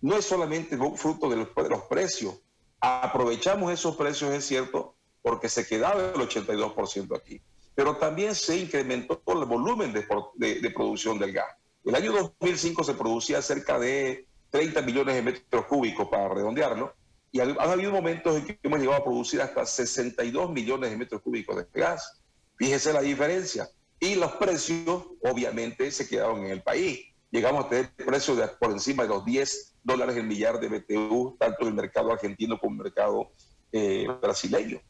no 0.00 0.16
es 0.16 0.24
solamente 0.24 0.76
fruto 0.96 1.28
de 1.28 1.36
los, 1.36 1.82
precios. 1.88 2.34
Aprovechamos 2.80 3.72
esos 3.72 3.96
precios, 3.96 4.32
es 4.32 4.44
cierto, 4.46 4.96
porque 5.22 5.48
se 5.48 5.66
quedaba 5.66 6.12
el 6.14 6.14
82% 6.14 7.16
aquí. 7.16 7.40
Pero 7.74 7.96
también 7.96 8.34
se 8.34 8.56
incrementó 8.56 9.22
el 9.26 9.44
volumen 9.44 9.92
de, 9.92 10.06
de, 10.36 10.70
producción 10.70 11.18
del 11.18 11.32
gas. 11.32 11.46
El 11.84 11.94
año 11.94 12.12
2005 12.12 12.84
se 12.84 12.94
producía 12.94 13.42
cerca 13.42 13.78
de 13.78 14.26
30 14.50 14.82
millones 14.82 15.14
de 15.16 15.22
metros 15.22 15.66
cúbicos, 15.66 16.08
para 16.08 16.28
redondearlo, 16.28 16.94
y 17.34 17.40
ha 17.40 17.44
habido 17.44 17.90
momentos 17.90 18.36
en 18.36 18.46
que 18.46 18.60
hemos 18.62 18.78
llegado 18.78 18.96
a 18.96 19.04
producir 19.04 19.42
hasta 19.42 19.66
62 19.66 20.52
millones 20.52 20.88
de 20.88 20.96
metros 20.96 21.20
cúbicos 21.20 21.56
de 21.56 21.66
gas. 21.80 22.22
Fíjese 22.56 22.92
la 22.92 23.00
diferencia. 23.00 23.68
Y 23.98 24.14
los 24.14 24.30
precios, 24.34 25.02
obviamente, 25.20 25.90
se 25.90 26.08
quedaron 26.08 26.44
en 26.44 26.52
el 26.52 26.62
país. 26.62 27.00
Llegamos 27.32 27.64
a 27.64 27.68
tener 27.68 27.92
precios 27.96 28.36
de 28.36 28.46
por 28.46 28.70
encima 28.70 29.02
de 29.02 29.08
los 29.08 29.24
10 29.24 29.74
dólares 29.82 30.16
el 30.16 30.28
millar 30.28 30.60
de 30.60 30.68
BTU, 30.68 31.36
tanto 31.36 31.62
en 31.62 31.68
el 31.70 31.74
mercado 31.74 32.12
argentino 32.12 32.56
como 32.56 32.74
en 32.74 32.78
el 32.78 32.84
mercado 32.84 33.32
eh, 33.72 34.06
brasileño. 34.22 34.80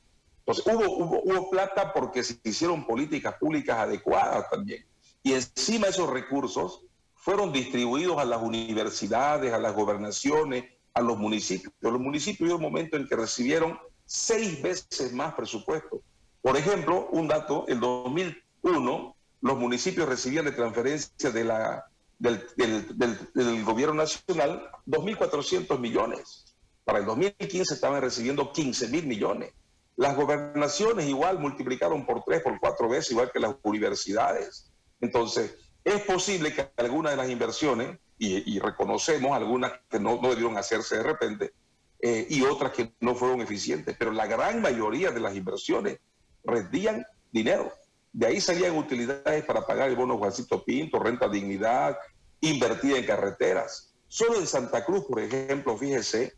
Entonces, 0.40 0.66
hubo, 0.66 1.22
hubo, 1.22 1.48
plata 1.48 1.94
porque 1.94 2.22
se 2.22 2.38
hicieron 2.44 2.86
políticas 2.86 3.36
públicas 3.40 3.78
adecuadas 3.78 4.50
también. 4.50 4.84
Y 5.22 5.32
encima 5.32 5.86
esos 5.86 6.10
recursos 6.10 6.84
fueron 7.14 7.54
distribuidos 7.54 8.18
a 8.18 8.26
las 8.26 8.42
universidades, 8.42 9.50
a 9.54 9.58
las 9.58 9.74
gobernaciones, 9.74 10.73
a 10.94 11.00
los 11.00 11.18
municipios. 11.18 11.72
Los 11.80 12.00
municipios 12.00 12.48
hubo 12.48 12.56
un 12.56 12.62
momento 12.62 12.96
en 12.96 13.06
que 13.06 13.16
recibieron 13.16 13.78
seis 14.06 14.62
veces 14.62 15.12
más 15.12 15.34
presupuesto. 15.34 16.00
Por 16.40 16.56
ejemplo, 16.56 17.08
un 17.10 17.28
dato, 17.28 17.64
el 17.68 17.80
2001 17.80 19.16
los 19.40 19.58
municipios 19.58 20.08
recibían 20.08 20.46
de 20.46 20.52
transferencia 20.52 21.30
de 21.30 21.44
la, 21.44 21.84
del, 22.18 22.46
del, 22.56 23.64
gobierno 23.64 23.94
nacional 23.94 24.70
2.400 24.86 25.78
millones. 25.78 26.56
Para 26.84 26.98
el 26.98 27.04
2015 27.04 27.74
estaban 27.74 28.00
recibiendo 28.00 28.52
15 28.52 28.88
mil 28.88 29.06
millones. 29.06 29.52
Las 29.96 30.16
gobernaciones 30.16 31.06
igual 31.06 31.38
multiplicaron 31.38 32.06
por 32.06 32.24
tres, 32.24 32.42
por 32.42 32.58
cuatro 32.58 32.88
veces, 32.88 33.12
igual 33.12 33.30
que 33.32 33.38
las 33.38 33.54
universidades. 33.62 34.70
Entonces, 35.00 35.54
es 35.84 36.00
posible 36.02 36.52
que 36.54 36.70
algunas 36.76 37.12
de 37.12 37.16
las 37.16 37.28
inversiones, 37.28 37.98
y, 38.18 38.58
reconocemos 38.58 39.32
algunas 39.32 39.72
que 39.88 39.98
no, 39.98 40.20
no 40.20 40.30
debieron 40.30 40.56
hacerse 40.56 40.96
de 40.96 41.02
repente, 41.02 41.52
eh, 42.00 42.26
y 42.30 42.42
otras 42.42 42.72
que 42.72 42.92
no 43.00 43.14
fueron 43.14 43.40
eficientes, 43.40 43.96
pero 43.98 44.12
la 44.12 44.26
gran 44.26 44.62
mayoría 44.62 45.10
de 45.10 45.20
las 45.20 45.34
inversiones 45.34 45.98
rendían 46.44 47.04
dinero. 47.32 47.72
De 48.12 48.26
ahí 48.26 48.40
salían 48.40 48.76
utilidades 48.76 49.44
para 49.44 49.66
pagar 49.66 49.88
el 49.88 49.96
bono 49.96 50.18
Juancito 50.18 50.64
Pinto, 50.64 50.98
renta 50.98 51.28
dignidad, 51.28 51.96
invertida 52.40 52.98
en 52.98 53.06
carreteras. 53.06 53.94
Solo 54.06 54.38
en 54.38 54.46
Santa 54.46 54.84
Cruz, 54.84 55.04
por 55.06 55.18
ejemplo, 55.20 55.76
fíjese, 55.76 56.34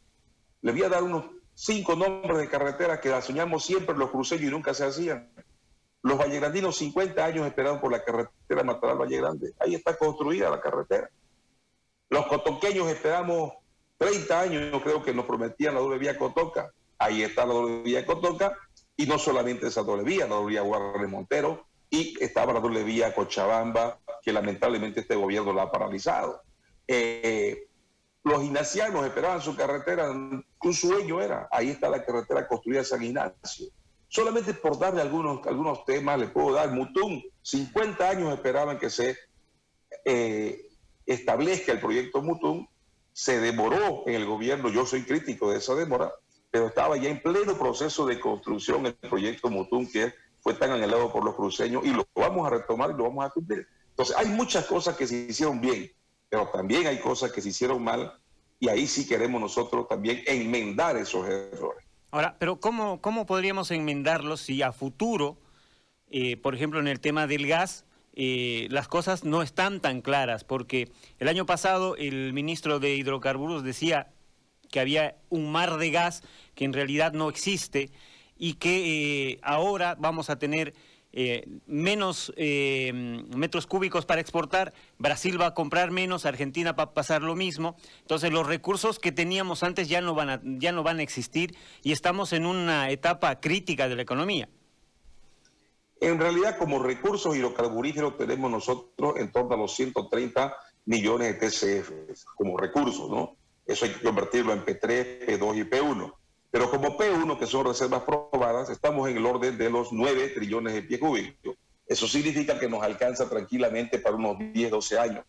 le 0.62 0.72
voy 0.72 0.84
a 0.84 0.88
dar 0.88 1.02
unos 1.02 1.26
cinco 1.54 1.96
nombres 1.96 2.38
de 2.38 2.48
carreteras 2.48 3.00
que 3.00 3.08
las 3.08 3.24
soñamos 3.24 3.64
siempre 3.64 3.96
los 3.96 4.10
cruceños 4.10 4.44
y 4.44 4.50
nunca 4.50 4.72
se 4.72 4.84
hacían. 4.84 5.30
Los 6.02 6.18
vallegrandinos 6.18 6.76
50 6.76 7.24
años 7.24 7.46
esperaron 7.46 7.80
por 7.80 7.90
la 7.90 8.04
carretera 8.04 8.62
Mataral 8.62 8.98
Valle 8.98 9.16
Grande. 9.16 9.52
Ahí 9.58 9.74
está 9.74 9.96
construida 9.96 10.48
la 10.48 10.60
carretera. 10.60 11.10
Los 12.08 12.26
cotoqueños 12.26 12.88
esperamos 12.88 13.52
30 13.98 14.40
años, 14.40 14.82
creo 14.82 15.02
que 15.02 15.14
nos 15.14 15.26
prometían 15.26 15.74
la 15.74 15.80
doble 15.80 15.98
vía 15.98 16.18
Cotoca. 16.18 16.72
Ahí 16.98 17.22
está 17.22 17.46
la 17.46 17.54
doble 17.54 17.82
vía 17.82 18.06
Cotoca. 18.06 18.56
Y 18.96 19.06
no 19.06 19.18
solamente 19.18 19.66
esa 19.66 19.82
doble 19.82 20.04
vía, 20.04 20.26
la 20.26 20.36
doble 20.36 20.52
vía 20.52 20.62
Guardia 20.62 21.08
Montero. 21.08 21.66
Y 21.90 22.22
estaba 22.22 22.52
la 22.52 22.60
doble 22.60 22.82
vía 22.82 23.14
Cochabamba, 23.14 23.98
que 24.22 24.32
lamentablemente 24.32 25.00
este 25.00 25.14
gobierno 25.14 25.52
la 25.52 25.62
ha 25.62 25.70
paralizado. 25.70 26.42
Eh, 26.88 27.68
los 28.24 28.42
ignacianos 28.42 29.06
esperaban 29.06 29.40
su 29.40 29.54
carretera, 29.54 30.10
un 30.10 30.74
sueño 30.74 31.20
era. 31.20 31.48
Ahí 31.50 31.70
está 31.70 31.88
la 31.88 32.04
carretera 32.04 32.46
construida 32.48 32.82
San 32.82 33.02
Ignacio. 33.02 33.68
Solamente 34.08 34.54
por 34.54 34.78
darle 34.78 35.02
algunos, 35.02 35.46
algunos 35.46 35.84
temas, 35.84 36.18
le 36.18 36.28
puedo 36.28 36.52
dar 36.52 36.70
Mutum. 36.70 37.22
50 37.42 38.08
años 38.08 38.32
esperaban 38.32 38.78
que 38.78 38.90
se 38.90 39.16
eh, 40.04 40.65
establezca 41.06 41.72
el 41.72 41.80
proyecto 41.80 42.22
Mutum. 42.22 42.66
Se 43.12 43.40
demoró 43.40 44.02
en 44.06 44.14
el 44.14 44.26
gobierno, 44.26 44.68
yo 44.68 44.84
soy 44.84 45.04
crítico 45.04 45.50
de 45.50 45.58
esa 45.58 45.74
demora, 45.74 46.12
pero 46.50 46.66
estaba 46.66 46.96
ya 46.96 47.08
en 47.08 47.22
pleno 47.22 47.56
proceso 47.56 48.06
de 48.06 48.20
construcción 48.20 48.86
el 48.86 48.94
proyecto 48.94 49.48
Mutum 49.48 49.90
que 49.90 50.12
fue 50.40 50.54
tan 50.54 50.70
anhelado 50.70 51.12
por 51.12 51.24
los 51.24 51.34
cruceños 51.34 51.84
y 51.84 51.90
lo 51.90 52.06
vamos 52.14 52.46
a 52.46 52.50
retomar 52.50 52.90
y 52.90 52.94
lo 52.94 53.04
vamos 53.04 53.24
a 53.24 53.30
cumplir. 53.30 53.66
Entonces, 53.90 54.14
hay 54.16 54.26
muchas 54.26 54.66
cosas 54.66 54.96
que 54.96 55.06
se 55.06 55.16
hicieron 55.16 55.60
bien, 55.60 55.90
pero 56.28 56.48
también 56.52 56.86
hay 56.86 57.00
cosas 57.00 57.32
que 57.32 57.40
se 57.40 57.48
hicieron 57.48 57.82
mal 57.82 58.12
y 58.60 58.68
ahí 58.68 58.86
sí 58.86 59.08
queremos 59.08 59.40
nosotros 59.40 59.88
también 59.88 60.22
enmendar 60.26 60.96
esos 60.96 61.26
errores. 61.26 61.84
Ahora, 62.10 62.36
pero 62.38 62.60
¿cómo, 62.60 63.00
cómo 63.00 63.26
podríamos 63.26 63.70
enmendarlos 63.70 64.40
si 64.40 64.62
a 64.62 64.72
futuro, 64.72 65.36
eh, 66.10 66.36
por 66.36 66.54
ejemplo, 66.54 66.80
en 66.80 66.88
el 66.88 67.00
tema 67.00 67.26
del 67.26 67.46
gas, 67.46 67.84
eh, 68.16 68.66
las 68.70 68.88
cosas 68.88 69.24
no 69.24 69.42
están 69.42 69.80
tan 69.80 70.00
claras? 70.00 70.42
Porque 70.44 70.90
el 71.18 71.28
año 71.28 71.46
pasado 71.46 71.96
el 71.96 72.32
ministro 72.32 72.80
de 72.80 72.96
Hidrocarburos 72.96 73.62
decía 73.62 74.08
que 74.70 74.80
había 74.80 75.16
un 75.28 75.52
mar 75.52 75.76
de 75.76 75.90
gas 75.90 76.22
que 76.54 76.64
en 76.64 76.72
realidad 76.72 77.12
no 77.12 77.28
existe 77.28 77.90
y 78.36 78.54
que 78.54 79.30
eh, 79.30 79.38
ahora 79.42 79.96
vamos 79.98 80.30
a 80.30 80.38
tener 80.38 80.74
eh, 81.18 81.48
menos 81.66 82.30
eh, 82.36 82.92
metros 83.34 83.66
cúbicos 83.66 84.04
para 84.04 84.20
exportar, 84.20 84.74
Brasil 84.98 85.40
va 85.40 85.46
a 85.46 85.54
comprar 85.54 85.90
menos, 85.90 86.26
Argentina 86.26 86.72
va 86.72 86.82
a 86.82 86.92
pasar 86.92 87.22
lo 87.22 87.34
mismo. 87.34 87.76
Entonces 88.00 88.30
los 88.30 88.46
recursos 88.46 88.98
que 88.98 89.12
teníamos 89.12 89.62
antes 89.62 89.88
ya 89.88 90.02
no 90.02 90.14
van 90.14 90.28
a, 90.28 90.40
ya 90.44 90.72
no 90.72 90.82
van 90.82 90.98
a 90.98 91.02
existir 91.02 91.56
y 91.82 91.92
estamos 91.92 92.34
en 92.34 92.44
una 92.44 92.90
etapa 92.90 93.40
crítica 93.40 93.88
de 93.88 93.96
la 93.96 94.02
economía. 94.02 94.50
En 96.00 96.18
realidad, 96.20 96.58
como 96.58 96.82
recursos 96.82 97.34
hidrocarburíferos 97.36 98.18
tenemos 98.18 98.50
nosotros 98.50 99.14
en 99.16 99.32
torno 99.32 99.54
a 99.54 99.58
los 99.58 99.74
130 99.74 100.54
millones 100.84 101.40
de 101.40 101.48
TCF 101.48 102.24
como 102.36 102.56
recursos, 102.56 103.10
¿no? 103.10 103.36
Eso 103.66 103.84
hay 103.84 103.92
que 103.92 104.02
convertirlo 104.02 104.52
en 104.52 104.64
P3, 104.64 105.26
P2 105.26 105.58
y 105.58 105.64
P1. 105.64 106.14
Pero 106.50 106.70
como 106.70 106.96
P1, 106.96 107.38
que 107.38 107.46
son 107.46 107.66
reservas 107.66 108.02
probadas, 108.02 108.70
estamos 108.70 109.08
en 109.08 109.16
el 109.16 109.26
orden 109.26 109.58
de 109.58 109.68
los 109.68 109.92
9 109.92 110.28
trillones 110.28 110.74
de 110.74 110.82
pie 110.82 111.00
cúbicos. 111.00 111.56
Eso 111.86 112.06
significa 112.06 112.58
que 112.58 112.68
nos 112.68 112.82
alcanza 112.82 113.28
tranquilamente 113.28 113.98
para 113.98 114.16
unos 114.16 114.38
10, 114.38 114.70
12 114.70 114.98
años. 114.98 115.24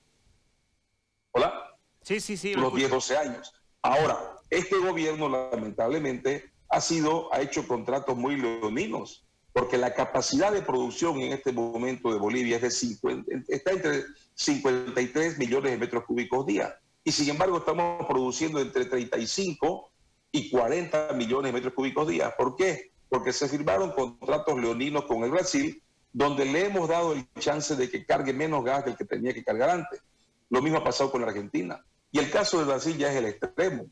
¿Hola? 1.31 1.77
Sí, 2.01 2.19
sí, 2.19 2.37
sí. 2.37 2.53
Unos 2.55 2.75
10, 2.75 2.89
12 2.91 3.17
años. 3.17 3.53
Ahora, 3.81 4.37
este 4.49 4.77
gobierno 4.77 5.29
lamentablemente 5.29 6.51
ha 6.69 6.81
sido, 6.81 7.33
ha 7.33 7.41
hecho 7.41 7.67
contratos 7.67 8.15
muy 8.15 8.37
leoninos, 8.37 9.26
porque 9.57 9.79
la 9.79 9.91
capacidad 9.91 10.51
de 10.51 10.61
producción 10.61 11.19
en 11.19 11.33
este 11.33 11.51
momento 11.51 12.13
de 12.13 12.19
Bolivia 12.19 12.57
es 12.57 12.61
de 12.61 12.69
50, 12.69 13.31
está 13.47 13.71
entre 13.71 14.03
53 14.35 15.39
millones 15.39 15.71
de 15.71 15.77
metros 15.79 16.05
cúbicos 16.05 16.45
día. 16.45 16.77
Y 17.03 17.11
sin 17.11 17.29
embargo 17.29 17.57
estamos 17.57 18.05
produciendo 18.05 18.59
entre 18.59 18.85
35 18.85 19.89
y 20.31 20.51
40 20.51 21.13
millones 21.13 21.49
de 21.49 21.53
metros 21.53 21.73
cúbicos 21.73 22.07
día. 22.07 22.35
¿Por 22.37 22.55
qué? 22.55 22.91
Porque 23.09 23.33
se 23.33 23.49
firmaron 23.49 23.93
contratos 23.93 24.59
leoninos 24.61 25.05
con 25.05 25.23
el 25.23 25.31
Brasil, 25.31 25.81
donde 26.13 26.45
le 26.45 26.67
hemos 26.67 26.87
dado 26.87 27.13
el 27.13 27.27
chance 27.39 27.75
de 27.75 27.89
que 27.89 28.05
cargue 28.05 28.33
menos 28.33 28.63
gas 28.63 28.85
del 28.85 28.95
que 28.95 29.05
tenía 29.05 29.33
que 29.33 29.43
cargar 29.43 29.71
antes. 29.71 30.03
Lo 30.51 30.61
mismo 30.61 30.77
ha 30.77 30.83
pasado 30.83 31.09
con 31.09 31.21
la 31.21 31.29
Argentina. 31.29 31.83
Y 32.11 32.19
el 32.19 32.29
caso 32.29 32.59
de 32.59 32.65
Brasil 32.65 32.95
ya 32.95 33.09
es 33.09 33.15
el 33.15 33.25
extremo. 33.25 33.87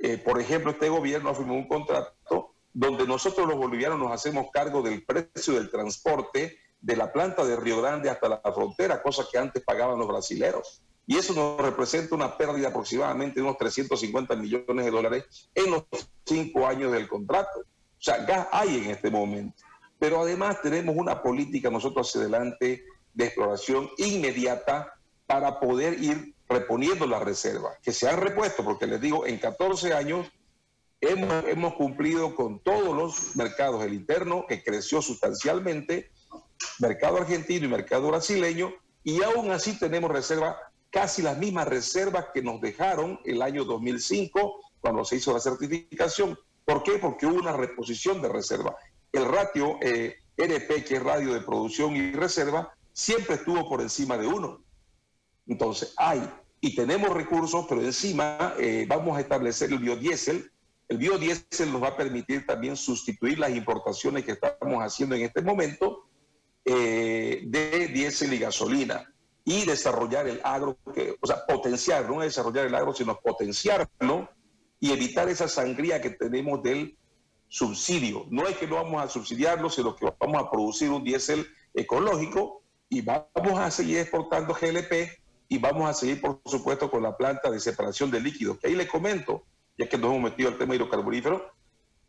Eh, 0.00 0.18
por 0.18 0.38
ejemplo, 0.38 0.72
este 0.72 0.90
gobierno 0.90 1.34
firmado 1.34 1.58
un 1.58 1.66
contrato 1.66 2.52
donde 2.72 3.06
nosotros 3.06 3.46
los 3.46 3.56
bolivianos 3.56 3.98
nos 3.98 4.12
hacemos 4.12 4.48
cargo 4.52 4.82
del 4.82 5.04
precio 5.04 5.54
del 5.54 5.70
transporte 5.70 6.58
de 6.80 6.96
la 6.96 7.12
planta 7.12 7.44
de 7.44 7.56
Río 7.56 7.80
Grande 7.80 8.10
hasta 8.10 8.28
la 8.28 8.40
frontera, 8.54 9.02
cosa 9.02 9.24
que 9.30 9.38
antes 9.38 9.62
pagaban 9.64 9.98
los 9.98 10.06
brasileros 10.06 10.82
y 11.08 11.16
eso 11.16 11.32
nos 11.32 11.58
representa 11.58 12.14
una 12.14 12.36
pérdida 12.36 12.68
aproximadamente 12.68 13.36
de 13.36 13.42
unos 13.42 13.56
350 13.56 14.36
millones 14.36 14.84
de 14.84 14.90
dólares 14.90 15.48
en 15.54 15.70
los 15.70 15.84
cinco 16.26 16.66
años 16.66 16.92
del 16.92 17.08
contrato. 17.08 17.60
O 17.60 17.64
sea, 17.98 18.18
gas 18.26 18.46
hay 18.52 18.76
en 18.76 18.90
este 18.90 19.10
momento. 19.10 19.56
Pero 19.98 20.20
además 20.20 20.60
tenemos 20.60 20.94
una 20.94 21.22
política 21.22 21.70
nosotros 21.70 22.06
hacia 22.06 22.20
adelante 22.20 22.84
de 23.14 23.24
exploración 23.24 23.88
inmediata 23.96 24.92
para 25.26 25.58
poder 25.58 25.98
ir 25.98 26.34
reponiendo 26.46 27.06
las 27.06 27.22
reservas, 27.22 27.78
que 27.82 27.92
se 27.92 28.06
han 28.06 28.20
repuesto, 28.20 28.62
porque 28.62 28.86
les 28.86 29.00
digo, 29.00 29.26
en 29.26 29.38
14 29.38 29.94
años 29.94 30.26
hemos, 31.00 31.74
cumplido 31.74 32.34
con 32.34 32.60
todos 32.60 32.96
los 32.96 33.36
mercados, 33.36 33.84
el 33.84 33.94
interno, 33.94 34.46
que 34.48 34.62
creció 34.62 35.00
sustancialmente, 35.02 36.10
mercado 36.78 37.18
argentino 37.18 37.66
y 37.66 37.68
mercado 37.68 38.08
brasileño, 38.08 38.72
y 39.04 39.22
aún 39.22 39.50
así 39.50 39.78
tenemos 39.78 40.10
reservas 40.10 40.56
casi 40.90 41.22
las 41.22 41.38
mismas 41.38 41.68
reservas 41.68 42.26
que 42.32 42.42
nos 42.42 42.60
dejaron 42.60 43.20
el 43.24 43.42
año 43.42 43.64
2005 43.64 44.60
cuando 44.80 45.04
se 45.04 45.16
hizo 45.16 45.32
la 45.32 45.40
certificación. 45.40 46.38
¿Por 46.64 46.82
qué? 46.82 46.98
Porque 46.98 47.26
hubo 47.26 47.38
una 47.38 47.52
reposición 47.52 48.20
de 48.20 48.28
reserva. 48.28 48.76
El 49.12 49.24
ratio 49.26 49.78
eh, 49.80 50.16
NP, 50.36 50.84
que 50.84 50.96
es 50.96 51.02
radio 51.02 51.32
de 51.32 51.40
producción 51.40 51.96
y 51.96 52.12
reserva, 52.12 52.72
siempre 52.92 53.36
estuvo 53.36 53.68
por 53.68 53.80
encima 53.80 54.16
de 54.16 54.26
uno. 54.26 54.62
Entonces, 55.46 55.94
hay 55.96 56.28
y 56.60 56.74
tenemos 56.74 57.10
recursos, 57.10 57.66
pero 57.68 57.82
encima 57.82 58.54
eh, 58.58 58.84
vamos 58.88 59.16
a 59.16 59.20
establecer 59.20 59.72
el 59.72 59.78
biodiesel. 59.78 60.50
El 60.88 60.98
biodiesel 60.98 61.70
nos 61.70 61.82
va 61.82 61.88
a 61.88 61.96
permitir 61.96 62.46
también 62.46 62.76
sustituir 62.76 63.38
las 63.38 63.50
importaciones 63.50 64.24
que 64.24 64.32
estamos 64.32 64.82
haciendo 64.82 65.14
en 65.14 65.22
este 65.22 65.42
momento 65.42 66.08
eh, 66.64 67.42
de 67.46 67.88
diésel 67.88 68.32
y 68.32 68.38
gasolina 68.38 69.12
y 69.44 69.64
desarrollar 69.64 70.28
el 70.28 70.40
agro, 70.44 70.78
o 71.20 71.26
sea, 71.26 71.46
potenciar, 71.46 72.08
no 72.08 72.20
desarrollar 72.20 72.66
el 72.66 72.74
agro, 72.74 72.92
sino 72.92 73.18
potenciarlo 73.18 74.28
y 74.80 74.92
evitar 74.92 75.28
esa 75.28 75.48
sangría 75.48 76.00
que 76.00 76.10
tenemos 76.10 76.62
del 76.62 76.96
subsidio. 77.48 78.26
No 78.30 78.46
es 78.46 78.56
que 78.56 78.66
no 78.66 78.76
vamos 78.76 79.02
a 79.02 79.08
subsidiarlo, 79.08 79.70
sino 79.70 79.96
que 79.96 80.12
vamos 80.20 80.42
a 80.42 80.50
producir 80.50 80.90
un 80.90 81.02
diésel 81.02 81.46
ecológico 81.74 82.62
y 82.88 83.00
vamos 83.02 83.58
a 83.58 83.70
seguir 83.70 83.98
exportando 83.98 84.54
GLP 84.54 85.18
y 85.48 85.58
vamos 85.58 85.88
a 85.88 85.94
seguir, 85.94 86.20
por 86.20 86.40
supuesto, 86.44 86.90
con 86.90 87.02
la 87.02 87.16
planta 87.16 87.50
de 87.50 87.58
separación 87.58 88.10
de 88.10 88.20
líquidos, 88.20 88.58
que 88.58 88.68
ahí 88.68 88.74
le 88.74 88.86
comento, 88.86 89.44
ya 89.78 89.88
que 89.88 89.96
nos 89.96 90.10
hemos 90.10 90.30
metido 90.30 90.50
al 90.50 90.58
tema 90.58 90.74
hidrocarburífero, 90.74 91.52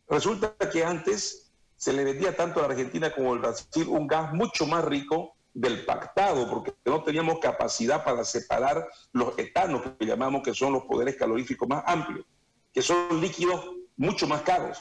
resulta 0.10 0.56
que 0.72 0.84
antes 0.84 1.54
se 1.76 1.94
le 1.94 2.04
vendía 2.04 2.36
tanto 2.36 2.60
a 2.60 2.64
la 2.64 2.74
Argentina 2.74 3.12
como 3.12 3.32
al 3.32 3.40
Brasil 3.40 3.88
un 3.88 4.08
gas 4.08 4.34
mucho 4.34 4.66
más 4.66 4.84
rico 4.84 5.36
del 5.54 5.86
pactado, 5.86 6.50
porque 6.50 6.74
no 6.86 7.04
teníamos 7.04 7.40
capacidad 7.40 8.04
para 8.04 8.24
separar 8.24 8.88
los 9.14 9.38
etanos, 9.38 9.84
que 9.98 10.06
llamamos 10.06 10.42
que 10.44 10.54
son 10.54 10.74
los 10.74 10.84
poderes 10.84 11.16
caloríficos 11.16 11.68
más 11.70 11.84
amplios, 11.86 12.26
que 12.74 12.82
son 12.82 13.22
líquidos 13.22 13.64
mucho 13.98 14.28
más 14.28 14.42
caros. 14.42 14.80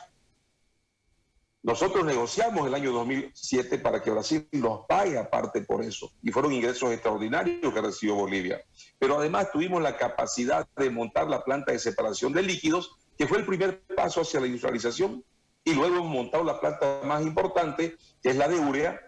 Nosotros 1.69 2.03
negociamos 2.03 2.67
el 2.67 2.73
año 2.73 2.93
2007 2.93 3.81
para 3.81 4.01
que 4.01 4.11
Brasil 4.11 4.49
nos 4.53 4.87
pague 4.87 5.19
aparte 5.19 5.61
por 5.61 5.85
eso, 5.85 6.11
y 6.23 6.31
fueron 6.31 6.55
ingresos 6.55 6.91
extraordinarios 6.91 7.75
que 7.75 7.81
recibió 7.83 8.15
Bolivia. 8.15 8.63
Pero 8.99 9.19
además 9.19 9.53
tuvimos 9.53 9.83
la 9.83 9.99
capacidad 9.99 10.67
de 10.79 10.89
montar 10.89 11.29
la 11.29 11.45
planta 11.45 11.73
de 11.73 11.79
separación 11.79 12.33
de 12.33 12.41
líquidos, 12.41 12.97
que 13.19 13.27
fue 13.27 13.37
el 13.37 13.45
primer 13.45 13.83
paso 13.95 14.23
hacia 14.23 14.41
la 14.41 14.47
industrialización, 14.47 15.23
y 15.63 15.75
luego 15.75 15.97
hemos 15.97 16.09
montado 16.09 16.43
la 16.43 16.59
planta 16.59 17.03
más 17.05 17.21
importante, 17.21 17.99
que 18.23 18.31
es 18.31 18.37
la 18.37 18.49
de 18.49 18.59
urea, 18.59 18.99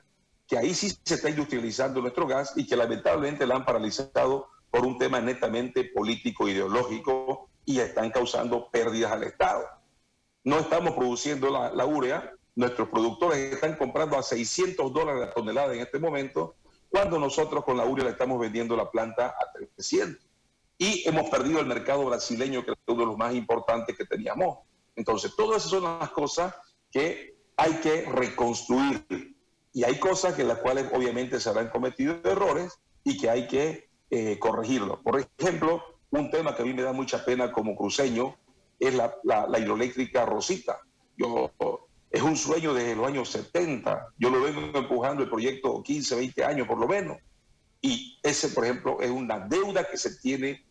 que 0.46 0.58
ahí 0.58 0.74
sí 0.74 0.94
se 1.02 1.14
está 1.14 1.30
industrializando 1.30 2.02
nuestro 2.02 2.26
gas 2.26 2.52
y 2.56 2.66
que 2.66 2.76
lamentablemente 2.76 3.46
la 3.46 3.54
han 3.54 3.64
paralizado 3.64 4.48
por 4.70 4.84
un 4.84 4.98
tema 4.98 5.18
netamente 5.22 5.84
político, 5.84 6.46
ideológico 6.46 7.48
y 7.64 7.80
están 7.80 8.10
causando 8.10 8.68
pérdidas 8.70 9.12
al 9.12 9.22
Estado. 9.22 9.64
no 10.44 10.58
estamos 10.58 10.94
produciendo 10.94 11.48
la, 11.48 11.72
la 11.72 11.86
urea, 11.86 12.34
nuestros 12.56 12.88
productores 12.88 13.54
están 13.54 13.76
comprando 13.76 14.18
a 14.18 14.22
600 14.22 14.92
dólares 14.92 15.20
la 15.20 15.32
tonelada 15.32 15.74
en 15.74 15.80
este 15.80 15.98
momento, 15.98 16.56
cuando 16.88 17.18
nosotros 17.18 17.64
con 17.64 17.76
la 17.76 17.84
urea 17.84 18.04
le 18.04 18.10
estamos 18.10 18.38
vendiendo 18.40 18.76
la 18.76 18.90
planta 18.90 19.28
a 19.28 19.52
300. 19.76 20.26
Y 20.78 21.06
hemos 21.06 21.28
perdido 21.28 21.60
el 21.60 21.66
mercado 21.66 22.04
brasileño, 22.06 22.64
que 22.64 22.72
es 22.72 22.78
uno 22.86 23.00
de 23.00 23.06
los 23.06 23.16
más 23.16 23.34
importantes 23.34 23.96
que 23.96 24.04
teníamos. 24.04 24.58
Entonces, 24.96 25.34
todas 25.36 25.58
esas 25.58 25.70
son 25.70 25.84
las 25.84 26.10
cosas 26.10 26.54
que 26.90 27.36
hay 27.56 27.74
que 27.74 28.06
reconstruir. 28.06 29.36
Y 29.72 29.84
hay 29.84 29.98
cosas 29.98 30.38
en 30.38 30.48
las 30.48 30.58
cuales 30.58 30.86
obviamente 30.92 31.38
se 31.38 31.48
habrán 31.48 31.68
cometido 31.68 32.18
errores 32.24 32.80
y 33.04 33.18
que 33.18 33.30
hay 33.30 33.46
que 33.46 33.90
eh, 34.10 34.38
corregirlo. 34.38 35.00
Por 35.02 35.20
ejemplo, 35.38 35.82
un 36.10 36.30
tema 36.30 36.56
que 36.56 36.62
a 36.62 36.64
mí 36.64 36.74
me 36.74 36.82
da 36.82 36.92
mucha 36.92 37.24
pena 37.24 37.52
como 37.52 37.76
cruceño 37.76 38.36
es 38.80 38.94
la, 38.94 39.14
hidroeléctrica 39.58 40.24
Rosita. 40.26 40.80
Yo, 41.16 41.52
es 42.10 42.22
un 42.22 42.36
sueño 42.36 42.74
desde 42.74 42.96
los 42.96 43.06
años 43.06 43.28
70. 43.30 44.08
Yo 44.18 44.30
lo 44.30 44.42
vengo 44.42 44.76
empujando 44.76 45.22
el 45.22 45.30
proyecto 45.30 45.82
15, 45.82 46.16
20 46.16 46.44
años 46.44 46.66
por 46.66 46.78
lo 46.78 46.88
menos. 46.88 47.18
Y 47.80 48.18
ese, 48.22 48.48
por 48.48 48.64
ejemplo, 48.64 49.00
es 49.00 49.10
una 49.10 49.38
deuda 49.38 49.88
que 49.88 49.96
se 49.96 50.16
tiene 50.16 50.66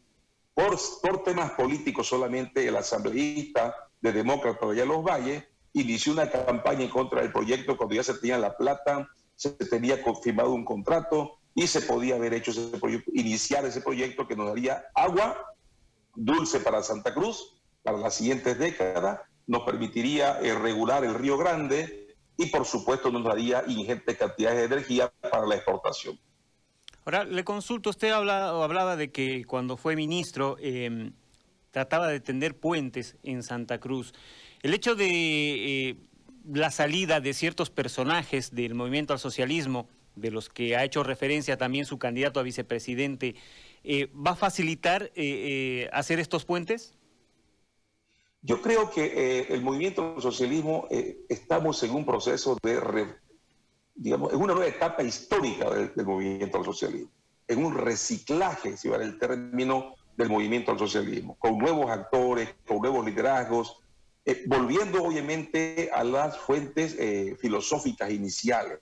por, 0.53 1.24
temas 1.24 1.51
políticos 1.51 2.08
solamente. 2.08 2.67
El 2.67 2.75
asambleísta 2.75 3.74
de 4.01 4.12
demócratas 4.12 4.69
de 4.69 4.75
allá 4.75 4.86
Los 4.86 5.03
Valles 5.03 5.43
inició 5.74 6.12
una 6.13 6.29
campaña 6.29 6.84
en 6.84 6.89
contra 6.89 7.22
del 7.22 7.31
proyecto 7.31 7.77
cuando 7.77 7.96
ya 7.96 8.03
se 8.03 8.15
tenía 8.15 8.38
la 8.38 8.58
plata, 8.58 9.08
se 9.36 9.51
tenía 9.51 10.03
confirmado 10.03 10.51
un 10.51 10.65
contrato 10.65 11.39
y 11.55 11.67
se 11.67 11.81
podía 11.81 12.15
haber 12.15 12.34
hecho 12.34 12.51
ese 12.51 12.77
proyecto, 12.77 13.12
iniciar 13.13 13.65
ese 13.65 13.81
proyecto 13.81 14.27
que 14.27 14.36
nos 14.36 14.48
daría 14.48 14.84
agua 14.93 15.38
dulce 16.15 16.60
para 16.60 16.84
Santa 16.84 17.13
Cruz 17.13 17.55
para 17.81 17.98
las 17.98 18.15
siguientes 18.15 18.60
décadas, 18.60 19.22
nos 19.50 19.63
permitiría 19.63 20.39
eh, 20.41 20.53
regular 20.53 21.03
el 21.03 21.15
Río 21.15 21.36
Grande 21.36 22.15
y 22.38 22.46
por 22.46 22.65
supuesto 22.65 23.12
nos 23.12 23.24
daría 23.24 23.63
ingentes 23.68 24.15
cantidades 24.15 24.60
de 24.60 24.65
energía 24.65 25.12
para 25.22 25.46
la 25.48 25.56
exportación. 25.56 26.20
Ahora, 27.03 27.24
le 27.24 27.44
consulto, 27.44 27.89
usted 27.89 28.12
habla, 28.12 28.50
hablaba 28.50 28.96
de 28.96 29.12
que 29.12 29.44
cuando 29.46 29.75
fue 29.75 29.96
ministro 29.96 30.56
em, 30.60 31.13
trataba 31.72 32.08
de 32.10 32.20
tender 32.20 32.60
puentes 32.60 33.18
en 33.24 33.41
Santa 33.41 33.79
Cruz. 33.79 34.13
El 34.62 34.75
hecho 34.75 34.94
de 34.94 35.08
eh, 35.89 35.98
la 36.46 36.70
salida 36.70 37.20
de 37.20 37.34
ciertos 37.34 37.72
personajes 37.72 38.53
del 38.53 38.75
movimiento 38.75 39.13
al 39.13 39.20
socialismo, 39.20 39.89
de 40.15 40.29
los 40.29 40.50
que 40.50 40.75
ha 40.75 40.84
hecho 40.84 41.01
referencia 41.01 41.58
también 41.58 41.86
su 41.86 41.98
candidato 41.98 42.39
a 42.39 42.44
vicepresidente, 42.44 43.34
eh, 43.84 44.12
¿va 44.13 44.32
a 44.32 44.36
facilitar 44.36 45.12
hacer 45.91 46.20
estos 46.20 46.46
puentes? 46.46 46.99
Yo 48.41 48.62
creo 48.62 48.89
que 48.89 49.48
el 49.50 49.62
movimiento 49.62 50.15
al 50.15 50.22
socialismo 50.22 50.88
estamos 51.27 51.84
en 51.84 51.91
un 51.91 52.05
proceso 52.05 52.58
de, 52.63 53.08
digamos, 53.96 54.31
en 54.31 54.39
una 54.39 54.53
nueva 54.53 54.69
etapa 54.69 55.03
histórica 55.03 55.69
del, 55.69 55.93
del 55.93 56.05
movimiento 56.05 56.58
al 56.58 56.63
socialismo, 56.63 57.12
en 57.48 57.65
un 57.65 57.75
reciclaje, 57.75 58.77
si 58.77 58.88
va 58.88 58.98
el 58.98 59.19
término, 59.19 59.96
del 60.19 60.29
movimiento 60.29 60.72
al 60.72 60.77
socialismo, 60.77 61.38
con 61.39 61.58
nuevos 61.58 61.89
actores, 61.89 62.53
con 62.67 62.79
nuevos 62.79 63.05
liderazgos, 63.05 63.77
eh, 64.25 64.43
volviendo 64.48 65.01
obviamente 65.01 65.89
a 65.93 66.03
las 66.03 66.38
fuentes 66.38 66.93
eh, 67.00 67.38
filosóficas 67.39 68.12
iniciales. 68.12 68.79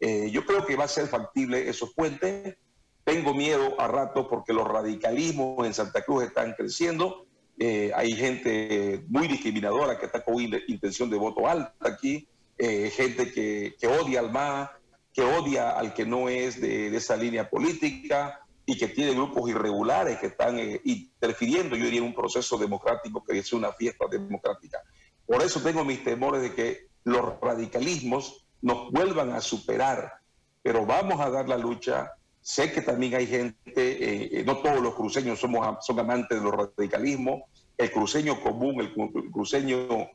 Eh, 0.00 0.30
yo 0.30 0.44
creo 0.46 0.64
que 0.64 0.74
va 0.74 0.84
a 0.84 0.88
ser 0.88 1.06
factible 1.06 1.68
esos 1.68 1.92
puentes. 1.94 2.56
Tengo 3.04 3.34
miedo 3.34 3.78
a 3.78 3.88
rato 3.88 4.26
porque 4.28 4.54
los 4.54 4.66
radicalismos 4.66 5.66
en 5.66 5.74
Santa 5.74 6.02
Cruz 6.02 6.24
están 6.24 6.54
creciendo. 6.54 7.23
Hay 7.58 8.14
gente 8.14 9.04
muy 9.08 9.28
discriminadora 9.28 9.98
que 9.98 10.06
está 10.06 10.24
con 10.24 10.40
intención 10.40 11.08
de 11.10 11.16
voto 11.16 11.48
alta 11.48 11.74
aquí, 11.80 12.26
gente 12.58 13.32
que, 13.32 13.76
odia 13.86 14.20
al 14.20 14.32
MA, 14.32 14.72
que 15.12 15.22
odia 15.22 15.70
al 15.70 15.94
que 15.94 16.04
no 16.04 16.28
es 16.28 16.60
de, 16.60 16.90
de 16.90 16.96
esa 16.96 17.16
línea 17.16 17.48
política, 17.48 18.44
y 18.66 18.76
que 18.76 18.88
tiene 18.88 19.12
grupos 19.12 19.50
irregulares 19.50 20.18
que 20.18 20.28
están 20.28 20.58
eh, 20.58 20.80
interfiriendo, 20.84 21.76
yo 21.76 21.84
diría, 21.84 22.00
en 22.00 22.06
un 22.06 22.14
proceso 22.14 22.56
democrático 22.56 23.22
que 23.22 23.38
es 23.38 23.52
una 23.52 23.72
fiesta 23.72 24.06
democrática. 24.10 24.82
Por 25.26 25.42
eso 25.42 25.60
tengo 25.60 25.84
mis 25.84 26.02
temores 26.02 26.42
de 26.42 26.54
que 26.54 26.86
los 27.04 27.38
radicalismos 27.40 28.46
nos 28.62 28.90
vuelvan 28.90 29.32
a 29.32 29.40
superar, 29.40 30.14
pero 30.62 30.86
vamos 30.86 31.20
a 31.20 31.30
dar 31.30 31.48
la 31.48 31.58
lucha. 31.58 32.12
Sé 32.46 32.70
que 32.70 32.82
también 32.82 33.14
hay 33.14 33.26
gente, 33.26 33.56
eh, 33.74 34.28
eh, 34.30 34.44
no 34.44 34.58
todos 34.58 34.82
los 34.82 34.94
cruceños 34.94 35.40
somos, 35.40 35.82
son 35.82 35.98
amantes 35.98 36.38
de 36.38 36.44
los 36.44 36.52
radicalismos, 36.52 37.40
el 37.78 37.90
cruceño 37.90 38.38
común, 38.38 38.82
el, 38.82 38.92
cruceño 39.32 40.10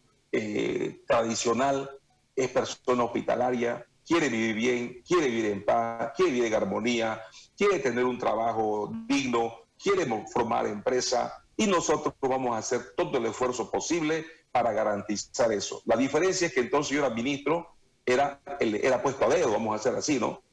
tradicional 1.08 1.90
es 2.36 2.50
persona 2.50 3.06
hospitalaria, 3.06 3.84
quiere 4.06 4.30
vivir 4.30 4.56
bien, 4.56 5.02
quiere 5.08 5.26
vivir 5.26 5.46
en 5.46 5.66
paz, 5.66 6.12
quiere 6.16 6.34
vivir 6.34 6.46
en 6.50 6.54
armonía, 6.54 7.20
quiere 7.58 7.80
tener 7.80 8.06
un 8.06 8.20
trabajo 8.20 8.94
digno, 9.08 9.62
quiere 9.82 10.06
formar 10.32 10.68
empresa 10.68 11.34
y 11.58 11.66
nosotros 11.66 12.14
vamos 12.22 12.54
a 12.54 12.60
hacer 12.60 12.94
todo 12.96 13.18
el 13.18 13.26
esfuerzo 13.26 13.72
posible 13.72 14.24
para 14.52 14.72
garantizar 14.72 15.52
eso. 15.52 15.82
La 15.86 15.98
diferencia 15.98 16.46
es 16.46 16.54
que 16.54 16.60
entonces 16.60 16.96
yo 16.96 17.04
era 17.04 17.10
ministro, 17.10 17.76
era, 18.06 18.40
era 18.60 19.02
puesto 19.02 19.26
a 19.26 19.30
dedo, 19.30 19.52
vamos 19.52 19.74
a 19.74 19.78
hacer 19.78 19.96
así, 19.96 20.20
¿no? 20.20 20.44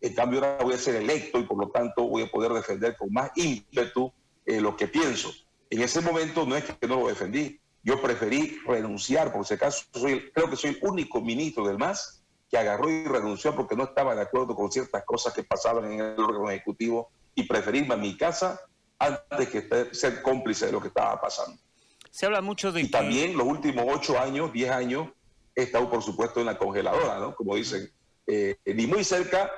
En 0.00 0.14
cambio 0.14 0.38
ahora 0.38 0.64
voy 0.64 0.74
a 0.74 0.78
ser 0.78 0.96
electo 0.96 1.38
y 1.38 1.44
por 1.44 1.58
lo 1.58 1.68
tanto 1.70 2.04
voy 2.04 2.22
a 2.22 2.30
poder 2.30 2.52
defender 2.52 2.96
con 2.96 3.12
más 3.12 3.30
ímpetu 3.36 4.12
eh, 4.46 4.60
lo 4.60 4.76
que 4.76 4.88
pienso. 4.88 5.32
En 5.68 5.82
ese 5.82 6.00
momento 6.00 6.46
no 6.46 6.56
es 6.56 6.64
que 6.64 6.86
no 6.86 7.00
lo 7.00 7.08
defendí, 7.08 7.60
yo 7.82 8.00
preferí 8.00 8.58
renunciar, 8.66 9.32
por 9.32 9.46
si 9.46 9.54
acaso 9.54 9.84
soy, 9.92 10.30
creo 10.32 10.50
que 10.50 10.56
soy 10.56 10.70
el 10.70 10.78
único 10.82 11.20
ministro 11.20 11.66
del 11.66 11.78
MAS 11.78 12.22
que 12.50 12.58
agarró 12.58 12.90
y 12.90 13.04
renunció 13.04 13.54
porque 13.54 13.76
no 13.76 13.84
estaba 13.84 14.14
de 14.14 14.22
acuerdo 14.22 14.54
con 14.54 14.70
ciertas 14.72 15.04
cosas 15.04 15.32
que 15.32 15.44
pasaban 15.44 15.90
en 15.92 16.00
el 16.00 16.18
órgano 16.18 16.50
ejecutivo 16.50 17.10
y 17.34 17.44
preferirme 17.44 17.94
a 17.94 17.96
mi 17.96 18.16
casa 18.16 18.60
antes 18.98 19.48
que 19.48 19.94
ser 19.94 20.20
cómplice 20.20 20.66
de 20.66 20.72
lo 20.72 20.80
que 20.80 20.88
estaba 20.88 21.20
pasando. 21.20 21.58
Se 22.10 22.26
habla 22.26 22.40
mucho 22.40 22.72
de... 22.72 22.82
Y 22.82 22.90
también 22.90 23.36
los 23.36 23.46
últimos 23.46 23.84
ocho 23.88 24.18
años, 24.18 24.52
diez 24.52 24.70
años, 24.70 25.08
he 25.54 25.62
estado 25.62 25.88
por 25.88 26.02
supuesto 26.02 26.40
en 26.40 26.46
la 26.46 26.58
congeladora, 26.58 27.18
¿no? 27.18 27.34
Como 27.34 27.54
dicen, 27.54 27.90
eh, 28.26 28.56
ni 28.66 28.86
muy 28.86 29.04
cerca, 29.04 29.50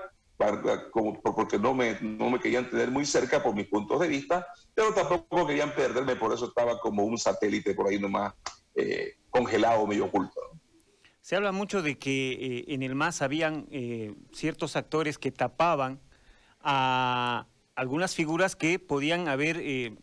porque 1.22 1.58
no 1.58 1.74
me, 1.74 1.98
no 2.00 2.30
me 2.30 2.40
querían 2.40 2.68
tener 2.68 2.90
muy 2.90 3.04
cerca 3.04 3.42
por 3.42 3.54
mis 3.54 3.66
puntos 3.66 4.00
de 4.00 4.08
vista, 4.08 4.46
pero 4.74 4.92
tampoco 4.92 5.46
querían 5.46 5.74
perderme, 5.74 6.16
por 6.16 6.32
eso 6.32 6.46
estaba 6.46 6.78
como 6.80 7.04
un 7.04 7.18
satélite 7.18 7.74
por 7.74 7.88
ahí 7.88 7.98
nomás 7.98 8.34
eh, 8.74 9.14
congelado, 9.30 9.86
medio 9.86 10.06
oculto. 10.06 10.40
Se 11.22 11.36
habla 11.36 11.52
mucho 11.52 11.82
de 11.82 11.98
que 11.98 12.32
eh, 12.32 12.64
en 12.68 12.82
el 12.82 12.96
MAS 12.96 13.22
habían 13.22 13.66
eh, 13.70 14.14
ciertos 14.32 14.74
actores 14.74 15.18
que 15.18 15.30
tapaban 15.30 16.00
a 16.60 17.46
algunas 17.76 18.14
figuras 18.14 18.56
que 18.56 18.78
podían 18.80 19.28
haber 19.28 19.56
eh, 19.58 19.96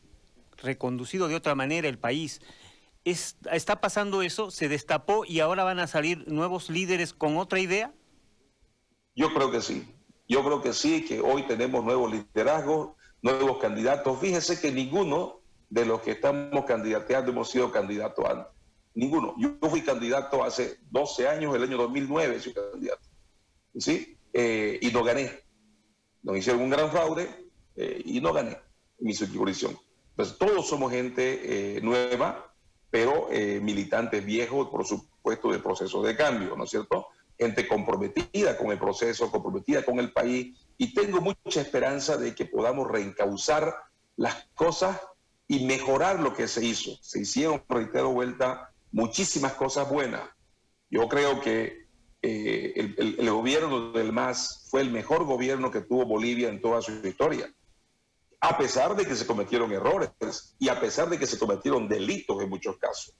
reconducido 0.57 1.27
de 1.27 1.35
otra 1.35 1.55
manera 1.55 1.89
el 1.89 1.99
país. 1.99 2.41
¿Está 3.03 3.81
pasando 3.81 4.21
eso? 4.21 4.49
¿Se 4.49 4.69
destapó 4.69 5.25
y 5.25 5.39
ahora 5.39 5.63
van 5.63 5.79
a 5.79 5.87
salir 5.87 6.25
nuevos 6.27 6.69
líderes 6.69 7.13
con 7.13 7.37
otra 7.37 7.59
idea? 7.59 7.93
Yo 9.15 9.33
creo 9.33 9.51
que 9.51 9.61
sí. 9.61 9.87
Yo 10.29 10.43
creo 10.43 10.61
que 10.61 10.73
sí, 10.73 11.03
que 11.03 11.19
hoy 11.19 11.41
tenemos 11.47 11.83
nuevos 11.83 12.11
liderazgos, 12.11 12.91
nuevos 13.23 13.57
candidatos. 13.57 14.19
Fíjese 14.19 14.61
que 14.61 14.71
ninguno 14.71 15.39
de 15.69 15.85
los 15.85 16.01
que 16.01 16.11
estamos 16.11 16.65
candidateando 16.65 17.31
hemos 17.31 17.49
sido 17.49 17.71
candidatos 17.71 18.23
antes. 18.25 18.53
Ninguno. 18.93 19.33
Yo 19.39 19.57
fui 19.67 19.81
candidato 19.81 20.43
hace 20.43 20.77
12 20.91 21.27
años, 21.27 21.55
el 21.55 21.63
año 21.63 21.77
2009 21.77 22.39
soy 22.39 22.53
candidato. 22.53 23.01
¿Sí? 23.75 24.19
Eh, 24.31 24.77
y 24.79 24.91
no 24.91 25.03
gané. 25.03 25.31
Nos 26.21 26.37
hicieron 26.37 26.61
un 26.61 26.69
gran 26.69 26.91
fraude 26.91 27.49
eh, 27.75 28.01
y 28.05 28.21
no 28.21 28.31
gané 28.31 28.55
mi 28.99 29.15
circunscripción. 29.15 29.79
Entonces, 30.11 30.37
todos 30.37 30.67
somos 30.67 30.91
gente 30.91 31.77
eh, 31.77 31.81
nueva, 31.81 32.53
pero 32.91 33.29
militantes 33.61 34.25
viejos, 34.25 34.67
por 34.69 34.85
supuesto, 34.85 35.51
de 35.51 35.59
proceso 35.59 36.01
de 36.03 36.15
cambio, 36.15 36.55
¿no 36.55 36.65
es 36.65 36.71
cierto? 36.71 37.07
Gente 37.39 37.67
comprometida 37.67 38.57
con 38.57 38.71
el 38.71 38.77
proceso, 38.77 39.31
comprometida 39.31 39.83
con 39.83 39.99
el 39.99 40.11
país, 40.11 40.57
y 40.77 40.93
tengo 40.93 41.21
mucha 41.21 41.61
esperanza 41.61 42.17
de 42.17 42.35
que 42.35 42.45
podamos 42.45 42.87
reencauzar 42.87 43.75
las 44.17 44.49
cosas 44.53 44.99
y 45.47 45.65
mejorar 45.65 46.19
lo 46.19 46.33
que 46.33 46.47
se 46.47 46.63
hizo. 46.63 46.91
Se 47.01 47.21
hicieron, 47.21 47.63
reitero, 47.69 48.11
vuelta 48.11 48.71
muchísimas 48.91 49.53
cosas 49.53 49.89
buenas. 49.89 50.21
Yo 50.89 51.07
creo 51.07 51.41
que 51.41 51.87
eh, 52.21 52.93
el, 52.97 53.29
gobierno 53.29 53.91
del 53.91 54.11
MAS 54.11 54.67
fue 54.69 54.81
el 54.81 54.91
mejor 54.91 55.23
gobierno 55.25 55.71
que 55.71 55.81
tuvo 55.81 56.05
Bolivia 56.05 56.49
en 56.49 56.61
toda 56.61 56.81
su 56.81 56.91
historia, 57.05 57.53
a 58.41 58.57
pesar 58.57 58.95
de 58.95 59.05
que 59.05 59.15
se 59.15 59.25
cometieron 59.25 59.71
errores 59.71 60.55
y 60.59 60.69
a 60.69 60.79
pesar 60.79 61.09
de 61.09 61.17
que 61.17 61.27
se 61.27 61.39
cometieron 61.39 61.87
delitos 61.87 62.41
en 62.41 62.49
muchos 62.49 62.77
casos. 62.77 63.15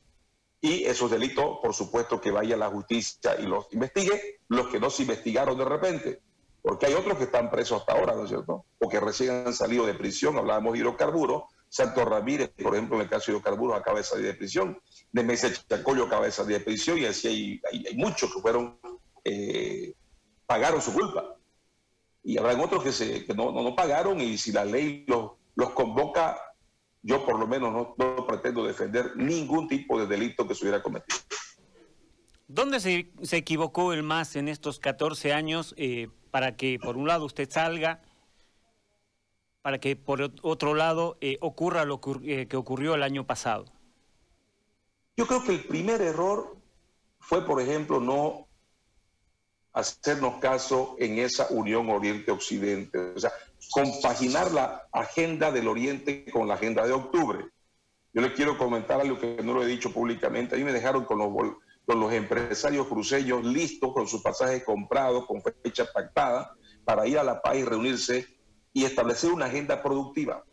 Y 0.61 0.83
esos 0.83 1.09
delitos, 1.09 1.59
por 1.61 1.73
supuesto, 1.73 2.19
que 2.19 2.31
vaya 2.31 2.57
la 2.57 2.69
justicia 2.69 3.39
y 3.39 3.43
los 3.43 3.71
investigue, 3.71 4.41
los 4.49 4.67
que 4.67 4.79
no 4.79 4.89
se 4.89 5.03
investigaron 5.03 5.57
de 5.57 5.65
repente, 5.65 6.21
porque 6.61 6.87
hay 6.87 6.93
otros 6.93 7.17
que 7.17 7.23
están 7.25 7.49
presos 7.49 7.79
hasta 7.79 7.93
ahora, 7.93 8.15
¿no 8.15 8.23
es 8.23 8.29
cierto? 8.29 8.65
O 8.79 8.89
que 8.89 8.99
recién 8.99 9.47
han 9.47 9.53
salido 9.53 9.85
de 9.85 9.93
prisión, 9.93 10.37
hablábamos 10.37 10.73
de 10.73 10.79
hidrocarburos, 10.79 11.43
Santos 11.69 12.03
Ramírez, 12.03 12.49
por 12.49 12.73
ejemplo, 12.73 12.97
en 12.97 13.03
el 13.03 13.09
caso 13.09 13.27
de 13.27 13.37
hidrocarburos, 13.37 13.77
acaba 13.77 14.01
de 14.01 14.21
de 14.21 14.33
prisión. 14.33 14.81
De 15.11 15.23
Mesa 15.23 15.49
Chacollo 15.53 16.05
acaba 16.05 16.27
de 16.27 16.45
de 16.45 16.59
prisión 16.59 16.97
y 16.97 17.05
así 17.05 17.61
hay, 17.71 17.95
muchos 17.95 18.33
que 18.33 18.41
fueron, 18.41 18.79
eh, 19.23 19.93
pagaron 20.45 20.81
su 20.81 20.93
culpa. 20.93 21.35
Y 22.23 22.37
habrá 22.37 22.59
otros 22.61 22.83
que, 22.83 22.91
se, 22.91 23.23
que 23.25 23.33
no, 23.33 23.51
no, 23.51 23.75
pagaron 23.75 24.19
y 24.19 24.37
si 24.37 24.51
la 24.51 24.65
ley 24.65 25.05
los, 25.07 25.33
los 25.55 25.69
convoca, 25.71 26.37
yo 27.01 27.25
por 27.25 27.39
lo 27.39 27.47
menos 27.47 27.71
no, 27.71 27.95
no 27.97 28.27
pretendo 28.27 28.63
defender 28.63 29.15
ningún 29.15 29.67
tipo 29.67 29.99
de 29.99 30.07
delito 30.07 30.47
que 30.47 30.55
se 30.55 30.65
hubiera 30.65 30.83
cometido. 30.83 31.19
¿Dónde 32.47 32.79
se, 32.79 33.11
se, 33.21 33.37
equivocó 33.37 33.93
el 33.93 34.03
MAS 34.03 34.35
en 34.35 34.47
estos 34.47 34.79
14 34.79 35.33
años 35.33 35.75
eh, 35.77 36.09
para 36.31 36.55
que, 36.55 36.79
por 36.79 36.97
un 36.97 37.07
lado, 37.07 37.25
usted 37.25 37.47
salga, 37.49 38.01
para 39.61 39.79
que, 39.79 39.95
por 39.95 40.21
otro 40.41 40.73
lado, 40.73 41.17
eh, 41.21 41.37
ocurra 41.41 41.85
lo 41.85 42.01
eh, 42.23 42.47
que 42.47 42.57
ocurrió 42.57 42.95
el 42.95 43.03
año 43.03 43.27
pasado? 43.27 43.65
Yo 45.15 45.27
creo 45.27 45.43
que 45.43 45.51
el 45.51 45.63
primer 45.65 46.01
error 46.01 46.57
fue, 47.19 47.45
por 47.45 47.61
ejemplo, 47.61 47.99
no 47.99 48.48
hacernos 49.79 50.39
caso 50.39 50.95
en 50.99 51.19
esa 51.19 51.47
unión 51.49 51.89
Oriente-Occidente, 51.89 52.97
o 53.15 53.19
sea, 53.19 53.31
compaginar 53.71 54.51
la 54.51 54.87
agenda 54.91 55.51
del 55.51 55.67
Oriente 55.67 56.25
con 56.31 56.47
la 56.47 56.55
agenda 56.55 56.85
de 56.85 56.93
octubre. 56.93 57.45
Yo 58.13 58.21
les 58.21 58.33
quiero 58.33 58.57
comentar 58.57 58.99
algo 59.01 59.19
que 59.19 59.37
no 59.43 59.53
lo 59.53 59.63
he 59.63 59.67
dicho 59.67 59.93
públicamente. 59.93 60.55
A 60.55 60.57
mí 60.57 60.63
me 60.63 60.73
dejaron 60.73 61.05
con 61.05 61.19
los 61.19 61.29
con 61.85 61.99
los 61.99 62.13
empresarios 62.13 62.85
cruceños 62.85 63.43
listos, 63.43 63.91
con 63.93 64.07
sus 64.07 64.21
pasajes 64.21 64.63
comprados, 64.63 65.25
con 65.25 65.41
fecha 65.41 65.85
pactada, 65.91 66.55
para 66.85 67.07
ir 67.07 67.17
a 67.17 67.23
La 67.23 67.41
Paz 67.41 67.55
y 67.55 67.63
reunirse 67.63 68.27
y 68.73 68.85
establecer 68.85 69.31
una 69.31 69.45
agenda 69.45 69.81
productiva. 69.81 70.43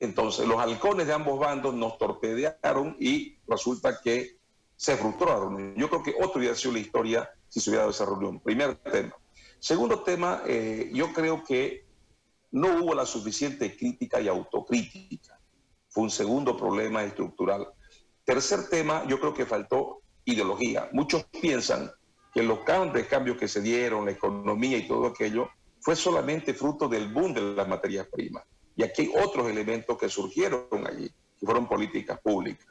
Entonces, 0.00 0.46
los 0.46 0.58
halcones 0.58 1.06
de 1.06 1.12
ambos 1.12 1.38
bandos 1.38 1.74
nos 1.74 1.98
torpedearon 1.98 2.96
y 2.98 3.38
resulta 3.46 4.00
que 4.02 4.38
se 4.82 4.96
frustró 4.96 5.26
la 5.26 5.36
reunión. 5.36 5.76
Yo 5.76 5.88
creo 5.88 6.02
que 6.02 6.14
otro 6.20 6.40
hubiera 6.40 6.56
sido 6.56 6.72
la 6.72 6.80
historia 6.80 7.30
si 7.48 7.60
se 7.60 7.70
hubiera 7.70 7.82
dado 7.82 7.92
esa 7.92 8.04
reunión. 8.04 8.40
Primer 8.40 8.74
tema. 8.74 9.14
Segundo 9.60 10.02
tema, 10.02 10.42
eh, 10.44 10.90
yo 10.92 11.12
creo 11.12 11.44
que 11.44 11.86
no 12.50 12.80
hubo 12.80 12.92
la 12.92 13.06
suficiente 13.06 13.76
crítica 13.76 14.20
y 14.20 14.26
autocrítica. 14.26 15.38
Fue 15.88 16.02
un 16.02 16.10
segundo 16.10 16.56
problema 16.56 17.04
estructural. 17.04 17.68
Tercer 18.24 18.68
tema, 18.68 19.06
yo 19.06 19.20
creo 19.20 19.32
que 19.32 19.46
faltó 19.46 20.02
ideología. 20.24 20.88
Muchos 20.90 21.26
piensan 21.26 21.88
que 22.34 22.42
los 22.42 22.64
grandes 22.64 23.06
cambios 23.06 23.36
que 23.36 23.46
se 23.46 23.60
dieron, 23.60 24.06
la 24.06 24.10
economía 24.10 24.78
y 24.78 24.88
todo 24.88 25.06
aquello, 25.06 25.48
fue 25.80 25.94
solamente 25.94 26.54
fruto 26.54 26.88
del 26.88 27.06
boom 27.06 27.34
de 27.34 27.40
las 27.40 27.68
materias 27.68 28.08
primas. 28.10 28.42
Y 28.74 28.82
aquí 28.82 29.02
hay 29.02 29.12
otros 29.24 29.48
elementos 29.48 29.96
que 29.96 30.08
surgieron 30.08 30.66
allí, 30.84 31.08
que 31.38 31.46
fueron 31.46 31.68
políticas 31.68 32.18
públicas. 32.20 32.66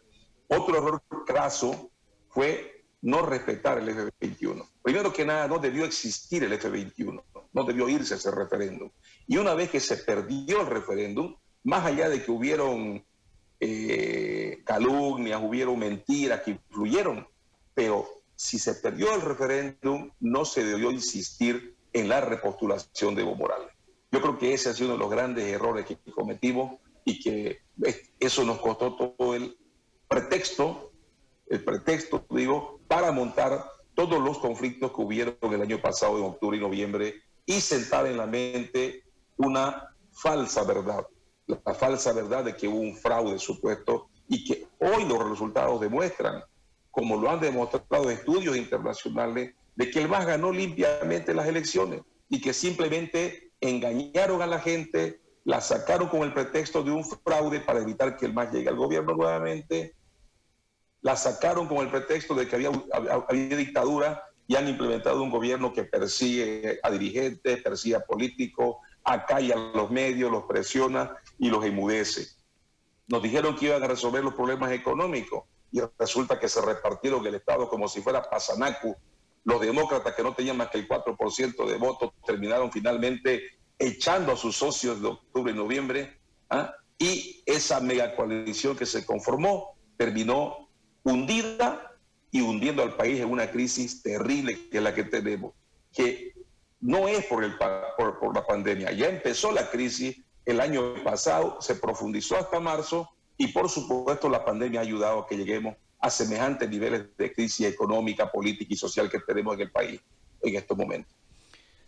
Otro 0.50 0.78
error 0.78 1.02
craso 1.26 1.91
fue 2.32 2.86
no 3.02 3.26
respetar 3.26 3.80
el 3.80 3.90
F-21. 3.90 4.68
Primero 4.82 5.12
que 5.12 5.26
nada, 5.26 5.48
no 5.48 5.60
debió 5.60 5.86
existir 5.86 6.44
el 6.44 6.54
F-21, 6.54 7.24
no 7.54 7.64
debió 7.64 7.90
irse 7.90 8.16
ese 8.16 8.32
referéndum. 8.32 8.90
Y 9.28 9.38
una 9.38 9.54
vez 9.54 9.70
que 9.70 9.80
se 9.80 9.98
perdió 9.98 10.62
el 10.62 10.68
referéndum, 10.68 11.36
más 11.64 11.86
allá 11.86 12.10
de 12.10 12.24
que 12.24 12.32
hubieron 12.32 13.04
eh, 13.60 14.62
calumnias, 14.66 15.42
hubieron 15.44 15.80
mentiras 15.80 16.42
que 16.42 16.52
influyeron, 16.52 17.28
pero 17.74 18.08
si 18.36 18.60
se 18.60 18.76
perdió 18.76 19.14
el 19.14 19.22
referéndum, 19.22 20.12
no 20.20 20.46
se 20.46 20.64
debió 20.64 20.92
insistir 20.92 21.76
en 21.94 22.10
la 22.10 22.22
repostulación 22.22 23.16
de 23.16 23.22
Evo 23.22 23.36
Morales. 23.36 23.70
Yo 24.12 24.22
creo 24.22 24.38
que 24.38 24.54
ese 24.54 24.70
ha 24.70 24.74
sido 24.74 24.90
uno 24.90 24.96
de 24.96 25.00
los 25.00 25.12
grandes 25.12 25.46
errores 25.46 25.86
que 25.86 25.98
cometimos 26.12 26.80
y 27.06 27.20
que 27.20 27.62
eso 28.20 28.44
nos 28.44 28.60
costó 28.60 28.96
todo 28.96 29.36
el 29.36 29.58
pretexto, 30.08 30.91
el 31.52 31.64
pretexto, 31.66 32.26
digo, 32.30 32.80
para 32.88 33.12
montar 33.12 33.70
todos 33.94 34.22
los 34.22 34.40
conflictos 34.40 34.92
que 34.94 35.02
hubieron 35.02 35.36
el 35.42 35.62
año 35.62 35.82
pasado, 35.82 36.18
en 36.18 36.24
octubre 36.24 36.58
y 36.58 36.62
noviembre, 36.62 37.22
y 37.46 37.60
sentar 37.60 38.08
en 38.08 38.18
la 38.18 38.26
mente 38.26 39.04
una 39.36 39.94
falsa 40.14 40.64
verdad. 40.64 41.06
La 41.46 41.74
falsa 41.74 42.14
verdad 42.14 42.46
de 42.46 42.56
que 42.56 42.70
hubo 42.70 42.80
un 42.80 42.96
fraude 42.96 43.38
supuesto 43.38 44.08
y 44.30 44.46
que 44.46 44.66
hoy 44.80 45.04
los 45.04 45.30
resultados 45.30 45.82
demuestran, 45.82 46.42
como 46.90 47.18
lo 47.18 47.30
han 47.30 47.42
demostrado 47.42 48.10
estudios 48.10 48.56
internacionales, 48.56 49.54
de 49.76 49.92
que 49.92 50.00
el 50.00 50.08
MAS 50.08 50.26
ganó 50.26 50.54
limpiamente 50.54 51.34
las 51.34 51.48
elecciones 51.48 52.02
y 52.30 52.40
que 52.40 52.54
simplemente 52.54 53.52
engañaron 53.60 54.42
a 54.42 54.48
la 54.48 54.60
gente, 54.60 55.20
la 55.44 55.60
sacaron 55.60 56.08
con 56.08 56.22
el 56.22 56.34
pretexto 56.34 56.82
de 56.82 56.92
un 56.92 57.04
fraude 57.04 57.60
para 57.60 57.82
evitar 57.82 58.16
que 58.16 58.26
el 58.26 58.34
MAS 58.34 58.54
llegue 58.54 58.70
al 58.70 58.78
gobierno 58.78 59.16
nuevamente, 59.16 59.96
la 61.02 61.16
sacaron 61.16 61.68
con 61.68 61.78
el 61.78 61.90
pretexto 61.90 62.36
de 62.36 62.48
que 62.48 62.56
había, 62.56 62.72
había 63.28 63.58
dictadura 63.58 64.24
y 64.48 64.56
han 64.56 64.68
implementado 64.68 65.24
un 65.24 65.30
gobierno 65.30 65.74
que 65.74 65.84
persigue 65.84 66.80
a 66.84 66.92
dirigentes, 66.92 67.62
persigue 67.62 67.96
a 67.96 68.02
políticos, 68.02 68.78
acalla 69.04 69.56
a 69.56 69.78
los 69.78 69.90
medios, 69.90 70.32
los 70.32 70.44
presiona 70.44 71.16
y 71.40 71.50
los 71.50 71.66
emudece. 71.66 72.28
Nos 73.08 73.24
dijeron 73.24 73.56
que 73.56 73.66
iban 73.68 73.84
a 73.84 73.88
resolver 73.88 74.24
los 74.24 74.34
problemas 74.34 74.72
económicos 74.72 75.46
y 75.72 75.80
resulta 75.98 76.40
que 76.40 76.50
se 76.50 76.62
repartieron 76.62 77.26
el 77.26 77.36
Estado 77.36 77.70
como 77.70 77.88
si 77.88 78.02
fuera 78.02 78.30
Pasanacu. 78.30 78.96
Los 79.44 79.62
demócratas 79.62 80.14
que 80.14 80.22
no 80.22 80.34
tenían 80.34 80.58
más 80.58 80.70
que 80.70 80.80
el 80.80 80.88
4% 80.88 81.66
de 81.66 81.78
votos 81.78 82.12
terminaron 82.26 82.72
finalmente 82.72 83.60
echando 83.80 84.34
a 84.34 84.38
sus 84.38 84.56
socios 84.56 85.02
de 85.02 85.08
octubre 85.08 85.52
y 85.52 85.56
noviembre 85.56 86.20
¿ah? 86.50 86.76
y 87.00 87.42
esa 87.46 87.80
mega 87.80 88.16
coalición 88.16 88.78
que 88.78 88.86
se 88.86 89.06
conformó 89.06 89.76
terminó 89.98 90.61
hundida 91.04 91.98
y 92.32 92.42
hundiendo 92.42 92.82
al 92.84 92.96
país 92.96 93.20
en 93.20 93.30
una 93.30 93.52
crisis 93.52 94.02
terrible 94.02 94.70
que 94.70 94.78
es 94.78 94.84
la 94.84 94.96
que 94.96 95.04
tenemos, 95.04 95.54
que 95.94 96.34
no 96.80 97.08
es 97.08 97.26
por, 97.26 97.44
el, 97.44 97.54
por, 97.58 98.34
la 98.34 98.46
pandemia. 98.46 98.92
Ya 98.92 99.08
empezó 99.08 99.52
la 99.52 99.70
crisis 99.70 100.18
el 100.46 100.60
año 100.60 101.04
pasado, 101.04 101.62
se 101.62 101.76
profundizó 101.76 102.38
hasta 102.38 102.60
marzo 102.60 103.10
y 103.38 103.48
por 103.48 103.70
supuesto 103.70 104.30
la 104.30 104.44
pandemia 104.46 104.80
ha 104.80 104.84
ayudado 104.84 105.20
a 105.20 105.28
que 105.28 105.38
lleguemos 105.38 105.76
a 106.00 106.10
semejantes 106.10 106.70
niveles 106.70 107.06
de 107.18 107.32
crisis 107.34 107.68
económica, 107.68 108.32
política 108.32 108.74
y 108.74 108.78
social 108.78 109.10
que 109.10 109.20
tenemos 109.20 109.56
en 109.56 109.62
el 109.62 109.72
país 109.72 110.02
en 110.42 110.56
estos 110.56 110.76
momentos. 110.78 111.14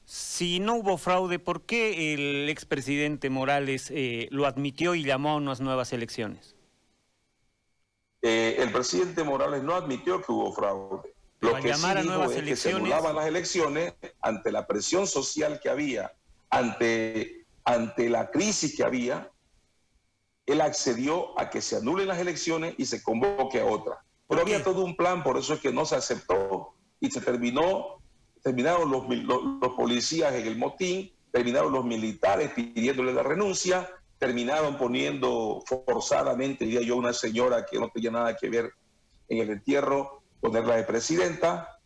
Si 0.06 0.60
no 0.60 0.76
hubo 0.76 0.97
fraude, 0.97 1.39
¿por 1.39 1.62
qué 1.62 2.13
el 2.13 2.49
expresidente 2.49 3.30
Morales 3.30 3.89
eh, 3.89 4.28
lo 4.32 4.45
admitió 4.45 4.95
y 4.95 5.04
llamó 5.04 5.32
a 5.32 5.36
unas 5.38 5.62
nuevas 5.62 5.93
elecciones? 5.93 6.56
Eh, 8.25 8.55
el 8.59 8.71
presidente 8.71 9.21
Morales 9.25 9.63
no 9.63 9.75
admitió 9.75 10.21
que 10.21 10.31
hubo 10.31 10.53
fraude. 10.53 11.13
Lo 11.41 11.55
que 11.55 11.73
sí 11.73 11.88
dijo 12.01 12.31
es 12.31 12.41
que 12.41 12.55
se 12.55 12.71
anulaban 12.71 13.17
las 13.17 13.27
elecciones 13.27 13.93
ante 14.21 14.49
la 14.49 14.65
presión 14.65 15.05
social 15.07 15.59
que 15.62 15.69
había, 15.69 16.13
ante, 16.49 17.45
ante 17.65 18.09
la 18.09 18.31
crisis 18.31 18.77
que 18.77 18.83
había, 18.86 19.29
él 20.45 20.62
accedió 20.62 21.38
a 21.38 21.49
que 21.49 21.62
se 21.62 21.75
anulen 21.75 22.07
las 22.07 22.19
elecciones 22.19 22.75
y 22.77 22.86
se 22.86 23.03
convoque 23.03 23.59
a 23.59 23.65
otra. 23.65 24.05
Pero 24.29 24.41
había 24.41 24.63
todo 24.63 24.86
un 24.86 24.95
plan, 24.95 25.21
por 25.21 25.38
eso 25.38 25.55
es 25.55 25.59
que 25.59 25.73
no 25.73 25.86
se 25.86 25.97
aceptó 25.97 26.75
y 27.01 27.12
se 27.12 27.19
terminó, 27.19 28.01
terminaron 28.41 28.89
los, 28.89 29.03
los, 29.09 29.73
policías 29.75 30.33
en 30.33 30.47
el 30.47 30.57
motín, 30.57 31.12
terminaron 31.29 31.73
los 31.73 31.83
militares 31.83 32.51
pidiéndole 32.55 33.13
la 33.13 33.23
renuncia, 33.23 33.89
terminaron 34.23 34.77
poniendo 34.77 35.62
forzadamente, 35.65 36.63
diría 36.63 36.79
yo, 36.79 36.95
una 36.95 37.12
señora 37.12 37.65
que 37.65 37.77
no 37.77 37.89
tenía 37.89 38.09
nada 38.09 38.38
que 38.38 38.49
ver 38.49 38.71
en 39.27 39.39
el 39.39 39.49
entierro, 39.49 40.23
ponerla 40.39 40.77
de 40.77 40.83
presidenta 40.83 41.77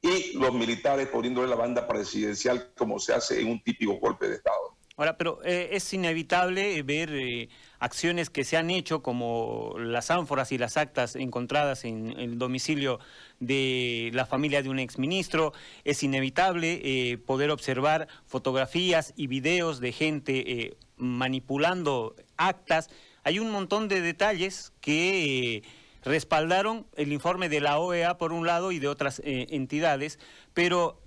y 0.00 0.38
los 0.38 0.54
militares 0.54 1.08
poniéndole 1.08 1.48
la 1.48 1.56
banda 1.56 1.86
presidencial 1.86 2.72
como 2.78 2.98
se 2.98 3.12
hace 3.12 3.42
en 3.42 3.48
un 3.48 3.62
típico 3.62 3.92
golpe 3.98 4.26
de 4.26 4.36
Estado. 4.36 4.74
Ahora, 4.96 5.18
pero 5.18 5.40
eh, 5.44 5.68
es 5.72 5.92
inevitable 5.92 6.82
ver 6.82 7.10
eh, 7.12 7.50
acciones 7.78 8.30
que 8.30 8.44
se 8.44 8.56
han 8.56 8.70
hecho 8.70 9.02
como 9.02 9.74
las 9.78 10.10
ánforas 10.10 10.52
y 10.52 10.56
las 10.56 10.78
actas 10.78 11.14
encontradas 11.14 11.84
en 11.84 12.18
el 12.18 12.38
domicilio 12.38 13.00
de 13.38 14.10
la 14.14 14.24
familia 14.24 14.62
de 14.62 14.70
un 14.70 14.78
exministro. 14.78 15.52
Es 15.84 16.02
inevitable 16.02 16.80
eh, 16.82 17.18
poder 17.18 17.50
observar 17.50 18.08
fotografías 18.24 19.12
y 19.14 19.26
videos 19.26 19.80
de 19.80 19.92
gente 19.92 20.78
manipulando 20.96 22.14
actas. 22.36 22.88
Hay 23.24 23.38
un 23.38 23.50
montón 23.50 23.88
de 23.88 24.00
detalles 24.00 24.72
que 24.80 25.62
respaldaron 26.02 26.86
el 26.94 27.12
informe 27.12 27.48
de 27.48 27.60
la 27.60 27.78
OEA 27.78 28.16
por 28.16 28.32
un 28.32 28.46
lado 28.46 28.70
y 28.72 28.78
de 28.78 28.88
otras 28.88 29.20
eh, 29.24 29.48
entidades, 29.50 30.18
pero 30.54 31.02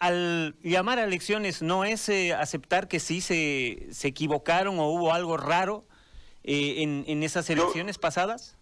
al 0.00 0.56
llamar 0.62 0.98
a 0.98 1.04
elecciones 1.04 1.62
no 1.62 1.84
es 1.84 2.08
eh, 2.08 2.34
aceptar 2.34 2.88
que 2.88 2.98
sí 2.98 3.20
se, 3.20 3.86
se, 3.92 4.08
equivocaron 4.08 4.78
o 4.78 4.88
hubo 4.88 5.12
algo 5.12 5.36
raro 5.36 5.84
eh, 6.42 6.82
en, 6.82 7.04
en, 7.06 7.22
esas 7.22 7.48
elecciones 7.50 7.98
pasadas? 7.98 8.56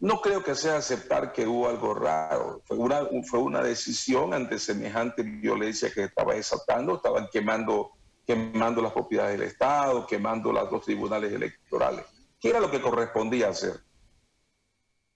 No 0.00 0.20
creo 0.20 0.44
que 0.44 0.54
sea 0.54 0.76
aceptar 0.76 1.32
que 1.32 1.46
hubo 1.46 1.68
algo 1.68 1.94
raro. 1.94 2.62
Fue 2.66 2.76
una, 2.76 3.00
fue 3.28 3.40
una 3.40 3.62
decisión 3.62 4.32
ante 4.32 4.58
semejante 4.58 5.22
violencia 5.22 5.90
que 5.92 6.04
estaba 6.04 6.34
desatando. 6.34 6.96
Estaban 6.96 7.28
quemando 7.32 7.92
quemando 8.26 8.80
las 8.80 8.92
propiedades 8.92 9.38
del 9.38 9.48
Estado, 9.48 10.06
quemando 10.06 10.52
los 10.52 10.70
dos 10.70 10.84
tribunales 10.84 11.32
electorales. 11.32 12.06
¿Qué 12.40 12.50
era 12.50 12.60
lo 12.60 12.70
que 12.70 12.80
correspondía 12.80 13.48
hacer? 13.48 13.80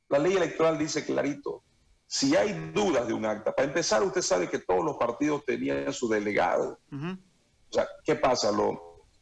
La 0.08 0.18
ley 0.18 0.36
electoral 0.36 0.78
dice 0.78 1.04
clarito, 1.04 1.62
si 2.06 2.34
hay 2.34 2.72
dudas 2.72 3.06
de 3.06 3.12
un 3.12 3.26
acta, 3.26 3.54
para 3.54 3.68
empezar 3.68 4.02
usted 4.02 4.22
sabe 4.22 4.48
que 4.48 4.58
todos 4.58 4.82
los 4.82 4.96
partidos 4.96 5.44
tenían 5.44 5.92
su 5.92 6.08
delegado. 6.08 6.78
O 6.90 7.72
sea, 7.72 7.86
¿qué 8.02 8.14
pasa? 8.14 8.50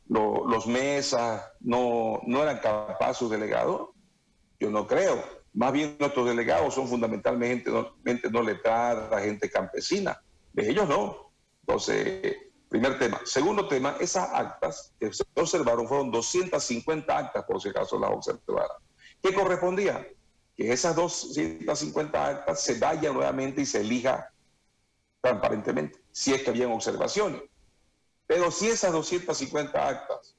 los 0.09 0.67
mesas 0.69 1.43
no, 1.61 2.21
no 2.27 2.43
eran 2.43 2.61
capaces 2.61 3.17
sus 3.17 3.31
delegados. 3.31 3.89
Yo 4.61 4.71
no 4.71 4.87
creo. 4.87 5.23
Más 5.53 5.73
bien 5.73 5.97
nuestros 5.99 6.27
delegados 6.27 6.75
son 6.75 6.87
fundamentalmente 6.87 7.71
no, 7.71 7.97
gente 8.05 8.31
no 8.31 8.43
letrada, 8.43 9.21
gente 9.21 9.51
campesina. 9.51 10.21
De 10.53 10.71
ellos 10.71 10.89
no. 10.89 11.33
Entonces, 11.63 12.37
primer 12.69 12.99
tema. 12.99 13.21
Segundo 13.25 13.69
tema, 13.69 13.97
esas 14.01 14.29
actas 14.33 14.93
que 14.99 15.13
se 15.13 15.25
observaron 15.35 15.87
fueron 15.87 16.11
250 16.11 17.17
actas, 17.17 17.45
por 17.45 17.61
si 17.61 17.69
acaso 17.69 17.99
las 17.99 18.11
observaron. 18.11 18.77
¿Qué 19.23 19.33
correspondía? 19.33 20.07
Que 20.57 20.73
esas 20.73 20.97
250 20.97 22.27
actas 22.27 22.63
se 22.63 22.79
vayan 22.79 23.15
nuevamente 23.15 23.63
y 23.63 23.67
se 23.67 23.81
elija 23.81 24.31
transparentemente, 25.21 26.01
si 26.13 26.33
es 26.33 26.43
que 26.43 26.51
habían 26.51 26.73
observaciones. 26.73 27.43
Pero 28.27 28.51
si 28.51 28.69
esas 28.69 28.93
250 28.93 29.89
actas 29.89 30.37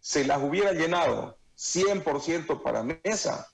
se 0.00 0.24
las 0.24 0.42
hubiera 0.42 0.72
llenado 0.72 1.36
100% 1.56 2.62
para 2.62 2.82
mesa, 2.82 3.52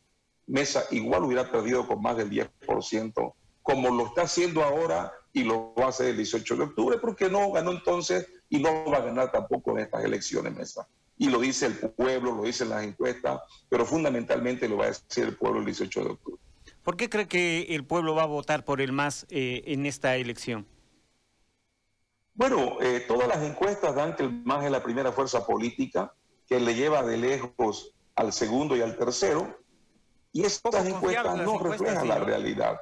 Mesa 0.48 0.84
igual 0.90 1.24
hubiera 1.24 1.50
perdido 1.50 1.86
con 1.86 2.00
más 2.00 2.16
del 2.16 2.30
10%, 2.30 3.34
como 3.62 3.90
lo 3.90 4.06
está 4.06 4.22
haciendo 4.22 4.64
ahora 4.64 5.12
y 5.32 5.44
lo 5.44 5.74
va 5.74 5.86
a 5.86 5.88
hacer 5.88 6.08
el 6.08 6.16
18 6.16 6.56
de 6.56 6.64
octubre, 6.64 6.98
porque 6.98 7.28
no 7.28 7.50
ganó 7.52 7.72
entonces 7.72 8.26
y 8.48 8.58
no 8.58 8.84
va 8.86 8.98
a 8.98 9.02
ganar 9.02 9.30
tampoco 9.30 9.72
en 9.72 9.80
estas 9.80 10.04
elecciones 10.04 10.54
Mesa. 10.54 10.88
Y 11.16 11.28
lo 11.28 11.40
dice 11.40 11.66
el 11.66 11.74
pueblo, 11.74 12.32
lo 12.32 12.42
dicen 12.44 12.68
las 12.68 12.84
encuestas, 12.84 13.40
pero 13.68 13.84
fundamentalmente 13.84 14.68
lo 14.68 14.76
va 14.76 14.84
a 14.84 14.88
decir 14.88 15.24
el 15.24 15.36
pueblo 15.36 15.60
el 15.60 15.66
18 15.66 16.04
de 16.04 16.10
octubre. 16.10 16.40
¿Por 16.82 16.96
qué 16.96 17.10
cree 17.10 17.26
que 17.26 17.74
el 17.74 17.84
pueblo 17.84 18.14
va 18.14 18.22
a 18.22 18.26
votar 18.26 18.64
por 18.64 18.80
el 18.80 18.92
MAS 18.92 19.26
eh, 19.28 19.62
en 19.66 19.84
esta 19.84 20.16
elección? 20.16 20.66
Bueno, 22.34 22.80
eh, 22.80 23.04
todas 23.06 23.26
las 23.26 23.42
encuestas 23.42 23.94
dan 23.94 24.14
que 24.14 24.22
el 24.22 24.30
MAS 24.30 24.64
es 24.64 24.70
la 24.70 24.82
primera 24.82 25.10
fuerza 25.10 25.44
política 25.44 26.14
que 26.46 26.60
le 26.60 26.74
lleva 26.74 27.02
de 27.02 27.16
lejos 27.16 27.94
al 28.14 28.32
segundo 28.32 28.76
y 28.76 28.80
al 28.80 28.96
tercero, 28.96 29.58
y 30.32 30.44
estas 30.44 30.86
encuestas 30.86 31.36
no 31.36 31.58
reflejan 31.58 32.08
la 32.08 32.18
realidad. 32.18 32.80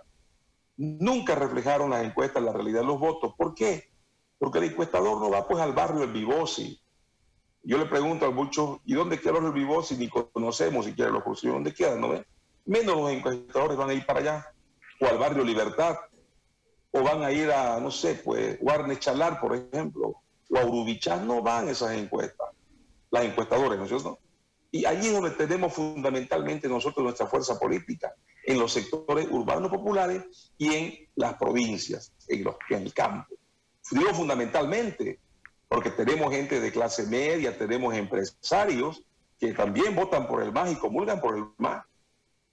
Nunca 0.77 1.35
reflejaron 1.35 1.91
las 1.91 2.05
encuestas 2.05 2.43
la 2.43 2.53
realidad 2.53 2.81
de 2.81 2.87
los 2.87 3.01
votos. 3.01 3.35
¿Por 3.37 3.55
qué? 3.55 3.91
Porque 4.39 4.59
el 4.59 4.65
encuestador 4.65 5.19
no 5.19 5.31
va 5.31 5.47
pues 5.49 5.61
al 5.61 5.73
barrio 5.73 6.01
del 6.01 6.13
Vivosi. 6.13 6.81
Yo 7.63 7.79
le 7.79 7.87
pregunto 7.87 8.27
a 8.27 8.31
muchos, 8.31 8.81
¿y 8.85 8.95
dónde 8.95 9.21
queda 9.21 9.39
el 9.39 9.53
Vivosi? 9.53 9.97
Ni 9.97 10.09
conocemos 10.09 10.85
siquiera 10.85 11.11
los 11.11 11.23
cursos. 11.23 11.51
¿Dónde 11.51 11.73
quedan? 11.73 12.01
¿No 12.01 12.11
ven? 12.11 12.27
Menos 12.65 12.97
los 12.97 13.11
encuestadores 13.11 13.77
van 13.77 13.91
a 13.91 13.95
ir 13.95 14.05
para 14.05 14.21
allá. 14.21 14.47
O 15.01 15.07
al 15.07 15.19
barrio 15.19 15.45
Libertad. 15.45 15.97
O 16.93 17.03
van 17.03 17.23
a 17.23 17.33
ir 17.33 17.51
a, 17.51 17.81
no 17.81 17.91
sé, 17.91 18.15
pues, 18.25 18.61
Guarne 18.61 18.99
Chalar, 18.99 19.41
por 19.41 19.57
ejemplo. 19.57 20.23
O 20.51 20.59
a. 20.59 21.17
No 21.17 21.43
van 21.43 21.69
esas 21.69 21.93
encuestas. 21.93 22.49
Las 23.11 23.25
encuestadores, 23.25 23.79
¿no 23.79 23.85
es 23.85 23.91
cierto? 23.91 24.19
Y 24.71 24.85
allí 24.85 25.07
es 25.07 25.13
donde 25.13 25.31
tenemos 25.31 25.73
fundamentalmente 25.73 26.69
nosotros 26.69 27.03
nuestra 27.03 27.27
fuerza 27.27 27.59
política, 27.59 28.15
en 28.47 28.59
los 28.59 28.73
sectores 28.73 29.27
urbanos 29.31 29.71
populares 29.71 30.53
y 30.57 30.73
en 30.73 31.09
las 31.17 31.35
provincias, 31.35 32.13
en, 32.29 32.45
los, 32.45 32.57
en 32.71 32.83
el 32.83 32.95
campo. 32.95 33.35
Digo 33.91 34.15
fundamentalmente, 34.15 35.21
porque 35.69 35.91
tenemos 35.91 36.33
gente 36.33 36.61
de 36.61 36.73
clase 36.73 37.07
media, 37.07 37.59
tenemos 37.59 37.95
empresarios 37.95 39.03
que 39.39 39.53
también 39.53 39.95
votan 39.95 40.27
por 40.27 40.43
el 40.43 40.53
MAS 40.53 40.73
y 40.73 40.77
comulgan 40.77 41.21
por 41.21 41.37
el 41.37 41.45
MAS. 41.59 41.85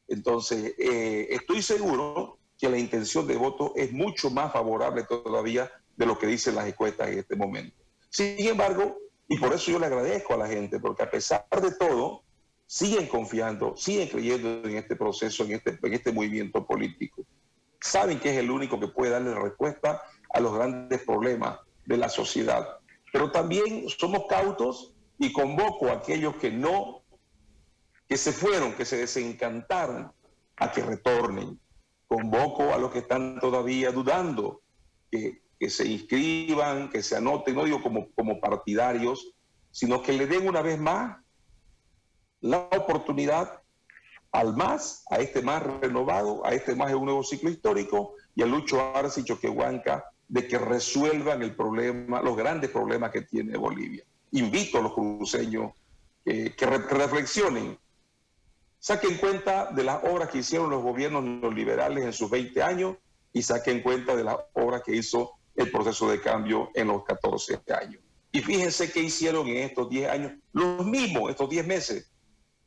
Entonces, 0.08 0.74
eh, 0.78 1.28
estoy 1.30 1.62
seguro 1.62 2.40
que 2.58 2.70
la 2.70 2.78
intención 2.78 3.28
de 3.28 3.36
voto 3.36 3.74
es 3.76 3.92
mucho 3.92 4.30
más 4.30 4.52
favorable 4.52 5.04
todavía 5.04 5.72
de 5.96 6.06
lo 6.06 6.18
que 6.18 6.28
dicen 6.28 6.56
las 6.56 6.68
encuestas 6.68 7.10
en 7.10 7.20
este 7.20 7.36
momento. 7.36 7.76
Sin 8.10 8.48
embargo, 8.48 8.98
y 9.28 9.38
por 9.38 9.54
eso 9.54 9.72
yo 9.72 9.80
le 9.80 9.86
agradezco 9.86 10.34
a 10.34 10.38
la 10.38 10.48
gente, 10.48 10.80
porque 10.80 11.04
a 11.04 11.10
pesar 11.10 11.46
de 11.50 11.74
todo, 11.76 12.23
siguen 12.74 13.06
confiando, 13.06 13.78
siguen 13.78 14.08
creyendo 14.08 14.68
en 14.68 14.78
este 14.78 14.96
proceso, 14.96 15.44
en 15.44 15.52
este, 15.52 15.78
en 15.80 15.94
este 15.94 16.12
movimiento 16.12 16.66
político. 16.66 17.24
Saben 17.80 18.20
que 18.20 18.32
es 18.32 18.38
el 18.38 18.50
único 18.50 18.80
que 18.80 18.88
puede 18.88 19.12
darle 19.12 19.36
respuesta 19.36 20.02
a 20.34 20.40
los 20.40 20.56
grandes 20.56 21.04
problemas 21.04 21.60
de 21.86 21.98
la 21.98 22.10
sociedad. 22.10 22.80
Pero 23.12 23.32
también 23.32 23.88
somos 23.90 24.24
cautos 24.28 24.96
y 25.20 25.32
convoco 25.32 25.90
a 25.90 25.98
aquellos 25.98 26.36
que 26.38 26.50
no, 26.50 27.04
que 28.08 28.18
se 28.18 28.32
fueron, 28.32 28.74
que 28.74 28.86
se 28.86 28.98
desencantaron, 28.98 30.12
a 30.56 30.72
que 30.72 30.82
retornen. 30.82 31.60
Convoco 32.08 32.74
a 32.74 32.80
los 32.80 32.92
que 32.92 33.00
están 33.00 33.40
todavía 33.40 33.92
dudando, 33.92 34.62
que 35.12 35.44
que 35.64 35.70
se 35.70 35.88
inscriban, 35.88 36.90
que 36.90 37.02
se 37.02 37.16
anoten, 37.16 37.56
no 37.56 37.64
digo 37.64 37.82
como, 37.82 38.12
como 38.16 38.42
partidarios, 38.42 39.34
sino 39.72 40.02
que 40.02 40.12
le 40.12 40.28
den 40.28 40.46
una 40.46 40.62
vez 40.62 40.78
más 40.78 41.23
la 42.44 42.68
oportunidad 42.78 43.62
al 44.34 44.56
MAS, 44.56 45.06
a 45.10 45.18
este 45.18 45.42
MAS 45.42 45.64
renovado, 45.80 46.46
a 46.46 46.50
este 46.50 46.76
MAS 46.76 46.90
de 46.90 46.96
un 46.96 47.06
nuevo 47.06 47.24
ciclo 47.24 47.50
histórico 47.50 48.16
y 48.36 48.44
a 48.44 48.46
Lucho 48.46 48.82
Arce 48.82 49.22
y 49.22 49.24
Choquehuanca 49.24 50.04
de 50.28 50.46
que 50.46 50.58
resuelvan 50.58 51.42
el 51.42 51.56
problema, 51.56 52.22
los 52.22 52.36
grandes 52.36 52.70
problemas 52.70 53.12
que 53.12 53.22
tiene 53.22 53.58
Bolivia. 53.58 54.04
Invito 54.32 54.80
a 54.80 54.82
los 54.82 54.94
cruceños 54.94 55.72
que, 56.26 56.54
que 56.54 56.66
reflexionen, 56.66 57.80
saquen 58.78 59.18
cuenta 59.18 59.72
de 59.72 59.84
las 59.86 60.04
obras 60.04 60.28
que 60.30 60.40
hicieron 60.40 60.70
los 60.70 60.84
gobiernos 60.84 61.24
neoliberales 61.24 62.04
en 62.04 62.12
sus 62.12 62.30
20 62.30 62.62
años 62.62 62.98
y 63.32 63.42
saquen 63.42 63.82
cuenta 63.82 64.18
de 64.18 64.26
las 64.26 64.36
obras 64.54 64.82
que 64.84 64.94
hizo 64.94 65.32
el 65.56 65.72
proceso 65.72 66.10
de 66.10 66.20
cambio 66.20 66.72
en 66.74 66.88
los 66.88 67.06
14 67.06 67.62
años. 67.80 68.02
Y 68.34 68.42
fíjense 68.42 68.92
qué 68.92 69.00
hicieron 69.00 69.48
en 69.48 69.58
estos 69.58 69.90
10 69.90 70.10
años, 70.10 70.34
los 70.52 70.86
mismos, 70.86 71.30
estos 71.30 71.50
10 71.50 71.68
meses, 71.68 72.13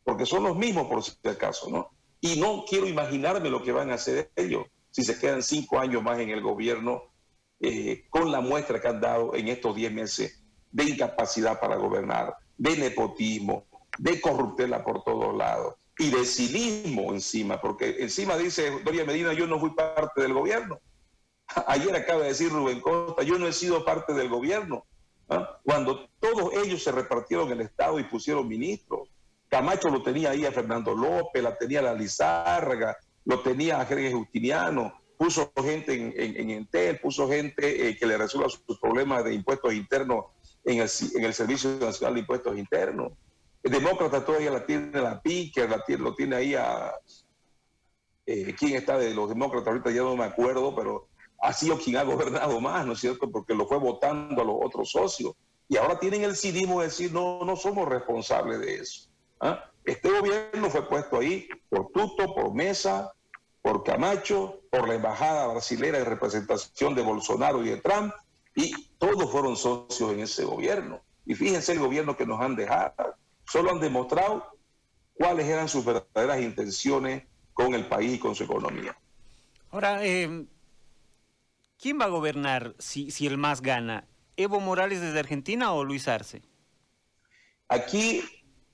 porque 0.06 0.24
son 0.24 0.44
los 0.44 0.56
mismos 0.56 0.86
por 0.86 1.02
si 1.02 1.12
acaso, 1.28 1.68
¿no? 1.68 1.90
Y 2.20 2.38
no 2.38 2.64
quiero 2.64 2.86
imaginarme 2.86 3.50
lo 3.50 3.60
que 3.60 3.72
van 3.72 3.90
a 3.90 3.94
hacer 3.94 4.30
ellos 4.36 4.66
si 4.88 5.02
se 5.02 5.18
quedan 5.18 5.42
5 5.42 5.80
años 5.80 6.00
más 6.00 6.20
en 6.20 6.30
el 6.30 6.40
gobierno 6.40 7.12
eh, 7.58 8.06
con 8.08 8.30
la 8.30 8.40
muestra 8.40 8.80
que 8.80 8.86
han 8.86 9.00
dado 9.00 9.34
en 9.34 9.48
estos 9.48 9.74
10 9.74 9.92
meses 9.92 10.44
de 10.70 10.84
incapacidad 10.84 11.58
para 11.58 11.74
gobernar, 11.74 12.36
de 12.56 12.76
nepotismo, 12.76 13.66
de 13.98 14.20
corruptela 14.20 14.84
por 14.84 15.02
todos 15.02 15.36
lados 15.36 15.74
y 15.98 16.10
de 16.10 16.24
cinismo 16.24 17.12
encima, 17.12 17.60
porque 17.60 17.96
encima 17.98 18.36
dice 18.36 18.70
Doria 18.84 19.04
Medina, 19.04 19.32
yo 19.32 19.48
no 19.48 19.58
fui 19.58 19.70
parte 19.70 20.22
del 20.22 20.34
gobierno. 20.34 20.80
Ayer 21.66 21.94
acaba 21.96 22.22
de 22.22 22.28
decir 22.28 22.50
Rubén 22.50 22.80
Costa, 22.80 23.24
yo 23.24 23.38
no 23.38 23.48
he 23.48 23.52
sido 23.52 23.84
parte 23.84 24.14
del 24.14 24.28
gobierno. 24.28 24.86
¿ah? 25.28 25.58
Cuando 25.64 26.08
todos 26.20 26.54
ellos 26.54 26.84
se 26.84 26.92
repartieron 26.92 27.50
el 27.50 27.62
Estado 27.62 27.98
y 27.98 28.04
pusieron 28.04 28.46
ministros. 28.46 29.08
Camacho 29.48 29.88
lo 29.88 30.02
tenía 30.02 30.30
ahí 30.30 30.44
a 30.44 30.52
Fernando 30.52 30.94
López, 30.94 31.42
la 31.42 31.56
tenía 31.56 31.78
a 31.80 31.82
la 31.82 31.94
Lizárraga, 31.94 32.96
lo 33.24 33.40
tenía 33.40 33.80
a 33.80 33.86
Jerez 33.86 34.12
Justiniano, 34.14 35.00
puso 35.16 35.52
gente 35.62 35.94
en, 35.94 36.50
Entel, 36.50 36.98
puso 37.00 37.28
gente 37.28 37.88
eh, 37.88 37.96
que 37.96 38.06
le 38.06 38.18
resuelva 38.18 38.48
sus 38.48 38.78
problemas 38.80 39.24
de 39.24 39.34
impuestos 39.34 39.72
internos 39.72 40.26
en 40.64 40.80
el, 40.80 41.32
Servicio 41.32 41.70
Nacional 41.80 42.14
de 42.14 42.20
Impuestos 42.20 42.58
Internos. 42.58 43.12
El 43.62 43.72
demócrata 43.72 44.24
todavía 44.24 44.50
la 44.50 44.66
tiene 44.66 45.00
la 45.00 45.20
PIC, 45.20 45.56
la 45.58 45.82
lo 45.98 46.14
tiene 46.14 46.36
ahí 46.36 46.54
a... 46.54 46.92
Eh, 48.26 48.54
¿Quién 48.58 48.74
está 48.74 48.98
de 48.98 49.14
los 49.14 49.28
demócratas? 49.28 49.68
Ahorita 49.68 49.90
ya 49.92 50.02
no 50.02 50.16
me 50.16 50.24
acuerdo, 50.24 50.74
pero 50.74 51.08
ha 51.40 51.52
sido 51.52 51.78
quien 51.78 51.96
ha 51.96 52.02
gobernado 52.02 52.60
más, 52.60 52.84
¿no 52.84 52.94
es 52.94 53.00
cierto? 53.00 53.30
Porque 53.30 53.54
lo 53.54 53.66
fue 53.66 53.78
votando 53.78 54.42
a 54.42 54.44
los 54.44 54.56
otros 54.60 54.90
socios. 54.90 55.34
Y 55.68 55.76
ahora 55.76 55.98
tienen 55.98 56.24
el 56.24 56.36
cinismo 56.36 56.80
de 56.80 56.86
decir, 56.86 57.12
no, 57.12 57.44
no 57.44 57.54
somos 57.54 57.88
responsables 57.88 58.60
de 58.60 58.74
eso. 58.74 59.08
¿Ah? 59.40 59.70
Este 59.84 60.10
gobierno 60.10 60.70
fue 60.70 60.88
puesto 60.88 61.18
ahí 61.18 61.48
por 61.68 61.90
Tuto, 61.92 62.34
por 62.34 62.52
Mesa, 62.54 63.12
por 63.62 63.84
Camacho, 63.84 64.60
por 64.70 64.88
la 64.88 64.94
embajada 64.94 65.46
brasilera 65.46 65.98
de 65.98 66.04
representación 66.04 66.94
de 66.94 67.02
Bolsonaro 67.02 67.64
y 67.64 67.70
de 67.70 67.76
Trump, 67.76 68.12
y 68.54 68.72
todos 68.98 69.30
fueron 69.30 69.56
socios 69.56 70.12
en 70.12 70.20
ese 70.20 70.44
gobierno. 70.44 71.00
Y 71.24 71.34
fíjense 71.34 71.72
el 71.72 71.78
gobierno 71.78 72.16
que 72.16 72.26
nos 72.26 72.40
han 72.40 72.56
dejado. 72.56 73.16
Solo 73.44 73.70
han 73.70 73.80
demostrado 73.80 74.44
cuáles 75.14 75.46
eran 75.46 75.68
sus 75.68 75.84
verdaderas 75.84 76.40
intenciones 76.40 77.24
con 77.52 77.74
el 77.74 77.86
país 77.86 78.14
y 78.14 78.18
con 78.18 78.34
su 78.34 78.44
economía. 78.44 78.96
Ahora, 79.70 80.04
eh, 80.04 80.46
¿Quién 81.78 82.00
va 82.00 82.06
a 82.06 82.08
gobernar 82.08 82.74
si, 82.78 83.10
si 83.10 83.26
el 83.26 83.36
MAS 83.36 83.60
gana? 83.60 84.06
¿Evo 84.36 84.60
Morales 84.60 85.00
desde 85.00 85.18
Argentina 85.18 85.72
o 85.72 85.84
Luis 85.84 86.08
Arce? 86.08 86.42
Aquí 87.68 88.22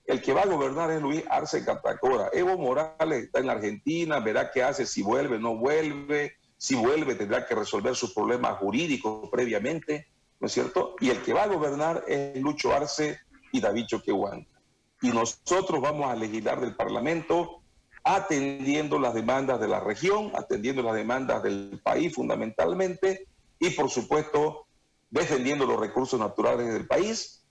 el 0.06 0.20
que 0.20 0.32
va 0.32 0.42
a 0.42 0.46
gobernar 0.46 0.90
es 0.90 1.00
Luis 1.00 1.22
Arce 1.30 1.64
Catacora. 1.64 2.28
Evo 2.32 2.58
Morales 2.58 3.24
está 3.24 3.40
en 3.40 3.50
Argentina, 3.50 4.20
verá 4.20 4.50
qué 4.50 4.62
hace, 4.62 4.86
si 4.86 5.02
vuelve, 5.02 5.38
no 5.38 5.56
vuelve. 5.56 6.36
Si 6.56 6.74
vuelve, 6.76 7.16
tendrá 7.16 7.44
que 7.46 7.54
resolver 7.54 7.96
sus 7.96 8.14
problemas 8.14 8.58
jurídicos 8.58 9.28
previamente. 9.30 10.06
¿no 10.42 10.46
es 10.46 10.52
cierto? 10.52 10.96
Y 10.98 11.10
el 11.10 11.22
que 11.22 11.32
va 11.32 11.44
a 11.44 11.46
gobernar 11.46 12.02
es 12.08 12.36
Lucho 12.42 12.74
Arce 12.74 13.20
y 13.52 13.60
David 13.60 13.86
Choquehuanca. 13.86 14.60
Y 15.00 15.10
nosotros 15.10 15.80
vamos 15.80 16.10
a 16.10 16.16
legislar 16.16 16.60
del 16.60 16.74
Parlamento 16.74 17.62
atendiendo 18.02 18.98
las 18.98 19.14
demandas 19.14 19.60
de 19.60 19.68
la 19.68 19.78
región, 19.78 20.32
atendiendo 20.34 20.82
las 20.82 20.94
demandas 20.94 21.44
del 21.44 21.80
país 21.84 22.12
fundamentalmente 22.12 23.28
y 23.60 23.70
por 23.70 23.88
supuesto 23.88 24.66
defendiendo 25.10 25.64
los 25.64 25.78
recursos 25.78 26.18
naturales 26.18 26.72
del 26.72 26.88
país, 26.88 27.41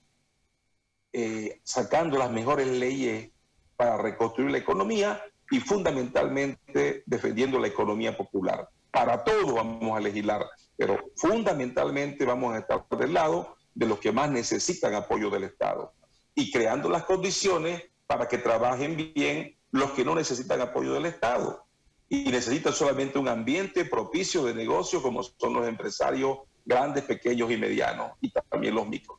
eh, 1.13 1.59
sacando 1.63 2.17
las 2.17 2.31
mejores 2.31 2.67
leyes 2.67 3.31
para 3.75 3.97
reconstruir 3.97 4.51
la 4.51 4.59
economía 4.59 5.21
y 5.49 5.59
fundamentalmente 5.59 7.03
defendiendo 7.05 7.59
la 7.59 7.67
economía 7.67 8.15
popular. 8.15 8.69
Para 8.91 9.23
todo 9.23 9.55
vamos 9.55 9.97
a 9.97 10.01
legislar, 10.01 10.45
pero 10.77 10.99
fundamentalmente 11.15 12.25
vamos 12.25 12.53
a 12.53 12.59
estar 12.59 12.85
del 12.97 13.13
lado 13.13 13.55
de 13.73 13.85
los 13.85 13.99
que 13.99 14.11
más 14.11 14.29
necesitan 14.29 14.93
apoyo 14.95 15.29
del 15.29 15.43
Estado 15.43 15.93
y 16.35 16.51
creando 16.51 16.89
las 16.89 17.03
condiciones 17.03 17.83
para 18.07 18.27
que 18.27 18.37
trabajen 18.37 18.95
bien 18.95 19.55
los 19.71 19.91
que 19.91 20.03
no 20.03 20.15
necesitan 20.15 20.61
apoyo 20.61 20.93
del 20.93 21.05
Estado 21.05 21.65
y 22.09 22.29
necesitan 22.29 22.73
solamente 22.73 23.17
un 23.17 23.29
ambiente 23.29 23.85
propicio 23.85 24.43
de 24.43 24.53
negocio 24.53 25.01
como 25.01 25.23
son 25.23 25.53
los 25.53 25.67
empresarios 25.67 26.39
grandes, 26.65 27.03
pequeños 27.05 27.49
y 27.51 27.57
medianos 27.57 28.11
y 28.19 28.31
también 28.31 28.75
los 28.75 28.87
micros. 28.87 29.17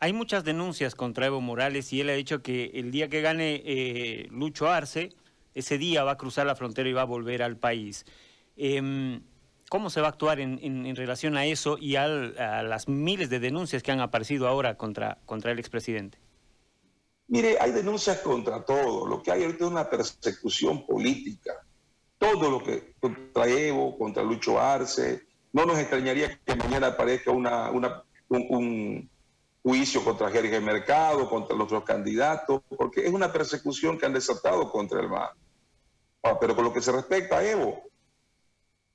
Hay 0.00 0.12
muchas 0.12 0.44
denuncias 0.44 0.94
contra 0.94 1.26
Evo 1.26 1.40
Morales 1.40 1.92
y 1.92 2.00
él 2.00 2.10
ha 2.10 2.14
dicho 2.14 2.40
que 2.40 2.70
el 2.74 2.90
día 2.90 3.08
que 3.08 3.20
gane 3.20 3.62
eh, 3.64 4.28
Lucho 4.30 4.68
Arce, 4.68 5.10
ese 5.54 5.76
día 5.76 6.04
va 6.04 6.12
a 6.12 6.16
cruzar 6.16 6.46
la 6.46 6.54
frontera 6.54 6.88
y 6.88 6.92
va 6.92 7.02
a 7.02 7.06
volver 7.06 7.42
al 7.42 7.56
país. 7.56 8.04
Em, 8.56 9.22
¿Cómo 9.68 9.90
se 9.90 10.00
va 10.00 10.06
a 10.06 10.10
actuar 10.10 10.40
en, 10.40 10.96
relación 10.96 11.36
a 11.36 11.44
eso 11.44 11.76
y 11.78 11.96
a 11.96 12.08
las 12.08 12.88
miles 12.88 13.28
de 13.28 13.38
denuncias 13.38 13.82
que 13.82 13.92
han 13.92 14.00
aparecido 14.00 14.48
ahora 14.48 14.76
contra, 14.76 15.18
contra 15.26 15.52
el 15.52 15.58
expresidente? 15.58 16.18
Mire, 17.26 17.58
hay 17.60 17.72
denuncias 17.72 18.20
contra 18.20 18.64
todo. 18.64 19.06
Lo 19.06 19.22
que 19.22 19.30
hay 19.30 19.42
ahorita 19.42 19.66
es 19.66 19.70
una 19.70 19.90
persecución 19.90 20.86
política. 20.86 21.52
Todo 22.16 22.50
lo 22.50 22.64
que 22.64 22.94
contra 22.98 23.46
Evo, 23.46 23.98
contra 23.98 24.22
Lucho 24.22 24.58
Arce. 24.58 25.26
No 25.52 25.66
nos 25.66 25.78
extrañaría 25.78 26.40
que 26.42 26.56
mañana 26.56 26.88
aparezca 26.88 27.30
una, 27.30 27.70
un, 27.70 29.10
juicio 29.68 30.02
contra 30.02 30.30
Jerez 30.30 30.62
Mercado, 30.62 31.28
contra 31.28 31.54
los 31.54 31.66
otros 31.66 31.84
candidatos, 31.84 32.62
porque 32.74 33.04
es 33.04 33.12
una 33.12 33.30
persecución 33.30 33.98
que 33.98 34.06
han 34.06 34.14
desatado 34.14 34.70
contra 34.72 34.98
el 34.98 35.10
MAN. 35.10 35.28
Ah, 36.22 36.38
pero 36.40 36.56
con 36.56 36.64
lo 36.64 36.72
que 36.72 36.80
se 36.80 36.90
respecta 36.90 37.36
a 37.36 37.44
Evo, 37.44 37.82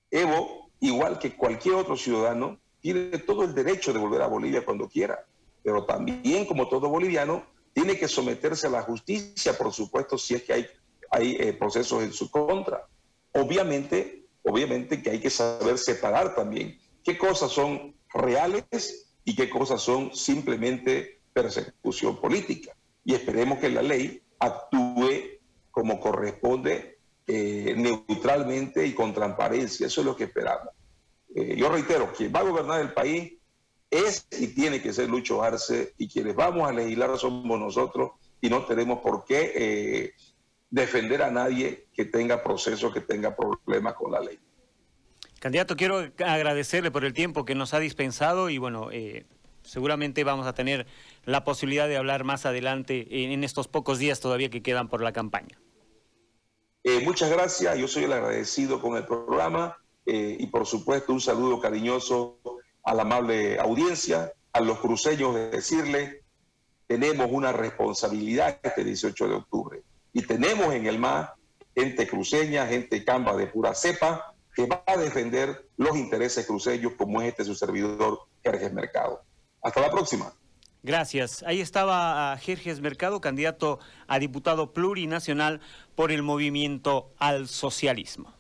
Evo, 0.10 0.72
igual 0.80 1.20
que 1.20 1.36
cualquier 1.36 1.76
otro 1.76 1.96
ciudadano, 1.96 2.60
tiene 2.82 3.20
todo 3.20 3.44
el 3.44 3.54
derecho 3.54 3.94
de 3.94 4.00
volver 4.00 4.24
a 4.24 4.28
Bolivia 4.28 4.66
cuando 4.66 4.90
quiera, 4.90 5.24
pero 5.62 5.86
también, 5.86 6.48
como 6.48 6.68
todo 6.68 6.90
boliviano, 6.90 7.46
tiene 7.72 7.96
que 7.96 8.08
someterse 8.08 8.66
a 8.66 8.72
la 8.72 8.82
justicia, 8.82 9.56
por 9.56 9.72
supuesto, 9.72 10.18
si 10.18 10.34
es 10.34 10.42
que 10.42 10.54
hay, 10.54 10.68
hay 11.12 11.36
eh, 11.40 11.54
procesos 11.54 12.02
en 12.02 12.14
su 12.14 12.32
contra. 12.32 12.88
Obviamente, 13.32 14.26
obviamente 14.42 15.04
que 15.04 15.12
hay 15.12 15.20
que 15.20 15.30
saber 15.30 15.78
separar 15.78 16.34
también 16.34 16.80
qué 17.04 17.16
cosas 17.16 17.52
son 17.52 17.96
reales 18.12 19.13
y 19.26 19.36
qué 19.36 19.50
cosas 19.50 19.82
son 19.82 20.14
simplemente 20.16 21.22
persecución 21.34 22.20
política. 22.20 22.76
Y 23.06 23.14
esperemos 23.14 23.60
que 23.60 23.70
la 23.70 23.82
ley 23.82 24.22
actúe 24.40 25.40
como 25.72 26.00
corresponde, 26.00 27.00
eh, 27.26 27.74
neutralmente 27.76 28.86
y 28.86 28.94
con 28.94 29.14
transparencia. 29.14 29.88
Eso 29.88 30.02
es 30.02 30.06
lo 30.06 30.16
que 30.16 30.26
esperamos. 30.26 30.70
Eh, 31.36 31.56
yo 31.58 31.70
reitero, 31.70 32.14
quien 32.14 32.32
va 32.34 32.42
a 32.42 32.44
gobernar 32.44 32.82
el 32.82 32.94
país 32.94 33.34
es 33.90 34.28
y 34.40 34.48
tiene 34.48 34.82
que 34.82 34.94
ser 34.94 35.10
Lucho 35.10 35.42
Arce 35.42 35.94
y 35.98 36.08
quienes 36.08 36.36
vamos 36.36 36.68
a 36.68 36.74
legislar 36.74 37.18
somos 37.18 37.60
nosotros 37.60 38.12
y 38.42 38.50
no 38.50 38.66
tenemos 38.66 39.00
por 39.00 39.24
qué 39.24 39.52
eh, 39.56 40.14
defender 40.70 41.24
a 41.24 41.32
nadie 41.32 41.88
que 41.94 42.06
tenga 42.06 42.44
proceso, 42.44 42.92
que 42.92 43.02
tenga 43.02 43.36
problemas 43.36 43.94
con 43.94 44.12
la 44.12 44.20
ley. 44.20 44.38
Candidato, 45.44 45.76
quiero 45.76 45.98
agradecerle 46.26 46.90
por 46.90 47.04
el 47.04 47.12
tiempo 47.12 47.44
que 47.44 47.54
nos 47.54 47.74
ha 47.74 47.80
dispensado 47.82 48.50
y 48.50 48.60
bueno, 48.60 48.92
eh, 48.94 49.26
seguramente 49.62 50.24
vamos 50.24 50.48
a 50.48 50.54
tener 50.54 50.88
la 51.26 51.44
posibilidad 51.44 51.90
de 51.90 51.98
hablar 51.98 52.24
más 52.24 52.46
adelante 52.46 53.06
en 53.10 53.44
estos 53.44 53.68
pocos 53.68 54.00
días 54.00 54.22
todavía 54.22 54.50
que 54.50 54.64
quedan 54.64 54.88
por 54.88 55.02
la 55.02 55.12
campaña. 55.12 55.60
Eh, 56.86 57.02
muchas 57.04 57.30
gracias, 57.30 57.78
yo 57.78 57.90
soy 57.90 58.06
el 58.06 58.14
agradecido 58.14 58.82
con 58.82 58.96
el 58.96 59.06
programa 59.06 59.78
y 60.06 60.48
por 60.48 60.66
supuesto 60.66 61.12
un 61.12 61.20
saludo 61.20 61.60
cariñoso 61.60 62.40
a 62.86 62.94
la 62.94 63.02
amable 63.02 63.60
audiencia, 63.60 64.32
a 64.54 64.62
los 64.62 64.80
cruceños 64.80 65.36
de 65.36 65.50
decirle, 65.50 66.24
tenemos 66.88 67.28
una 67.30 67.52
responsabilidad 67.52 68.62
este 68.64 68.86
18 68.86 69.28
de 69.28 69.36
octubre 69.36 69.84
y 70.14 70.22
tenemos 70.22 70.74
en 70.74 70.88
el 70.88 71.00
mar 71.00 71.34
gente 71.76 72.08
cruceña, 72.08 72.66
gente 72.66 73.04
camba 73.04 73.36
de 73.36 73.48
pura 73.48 73.76
cepa, 73.76 74.33
que 74.56 74.66
va 74.66 74.84
a 74.86 74.98
defender 74.98 75.68
los 75.78 75.98
intereses 75.98 76.46
cruceños 76.46 76.94
como 76.98 77.22
es 77.22 77.30
este 77.30 77.46
su 77.46 77.56
servidor, 77.56 78.20
Jerjes 78.44 78.74
Mercado. 78.74 79.24
Hasta 79.62 79.82
la 79.82 79.92
próxima. 79.92 80.34
Gracias. 80.84 81.44
Ahí 81.44 81.62
estaba 81.62 82.36
Jerjes 82.38 82.82
Mercado, 82.82 83.22
candidato 83.22 83.80
a 84.08 84.20
diputado 84.20 84.74
plurinacional 84.74 85.62
por 85.96 86.12
el 86.12 86.24
movimiento 86.24 87.14
al 87.18 87.48
socialismo. 87.48 88.34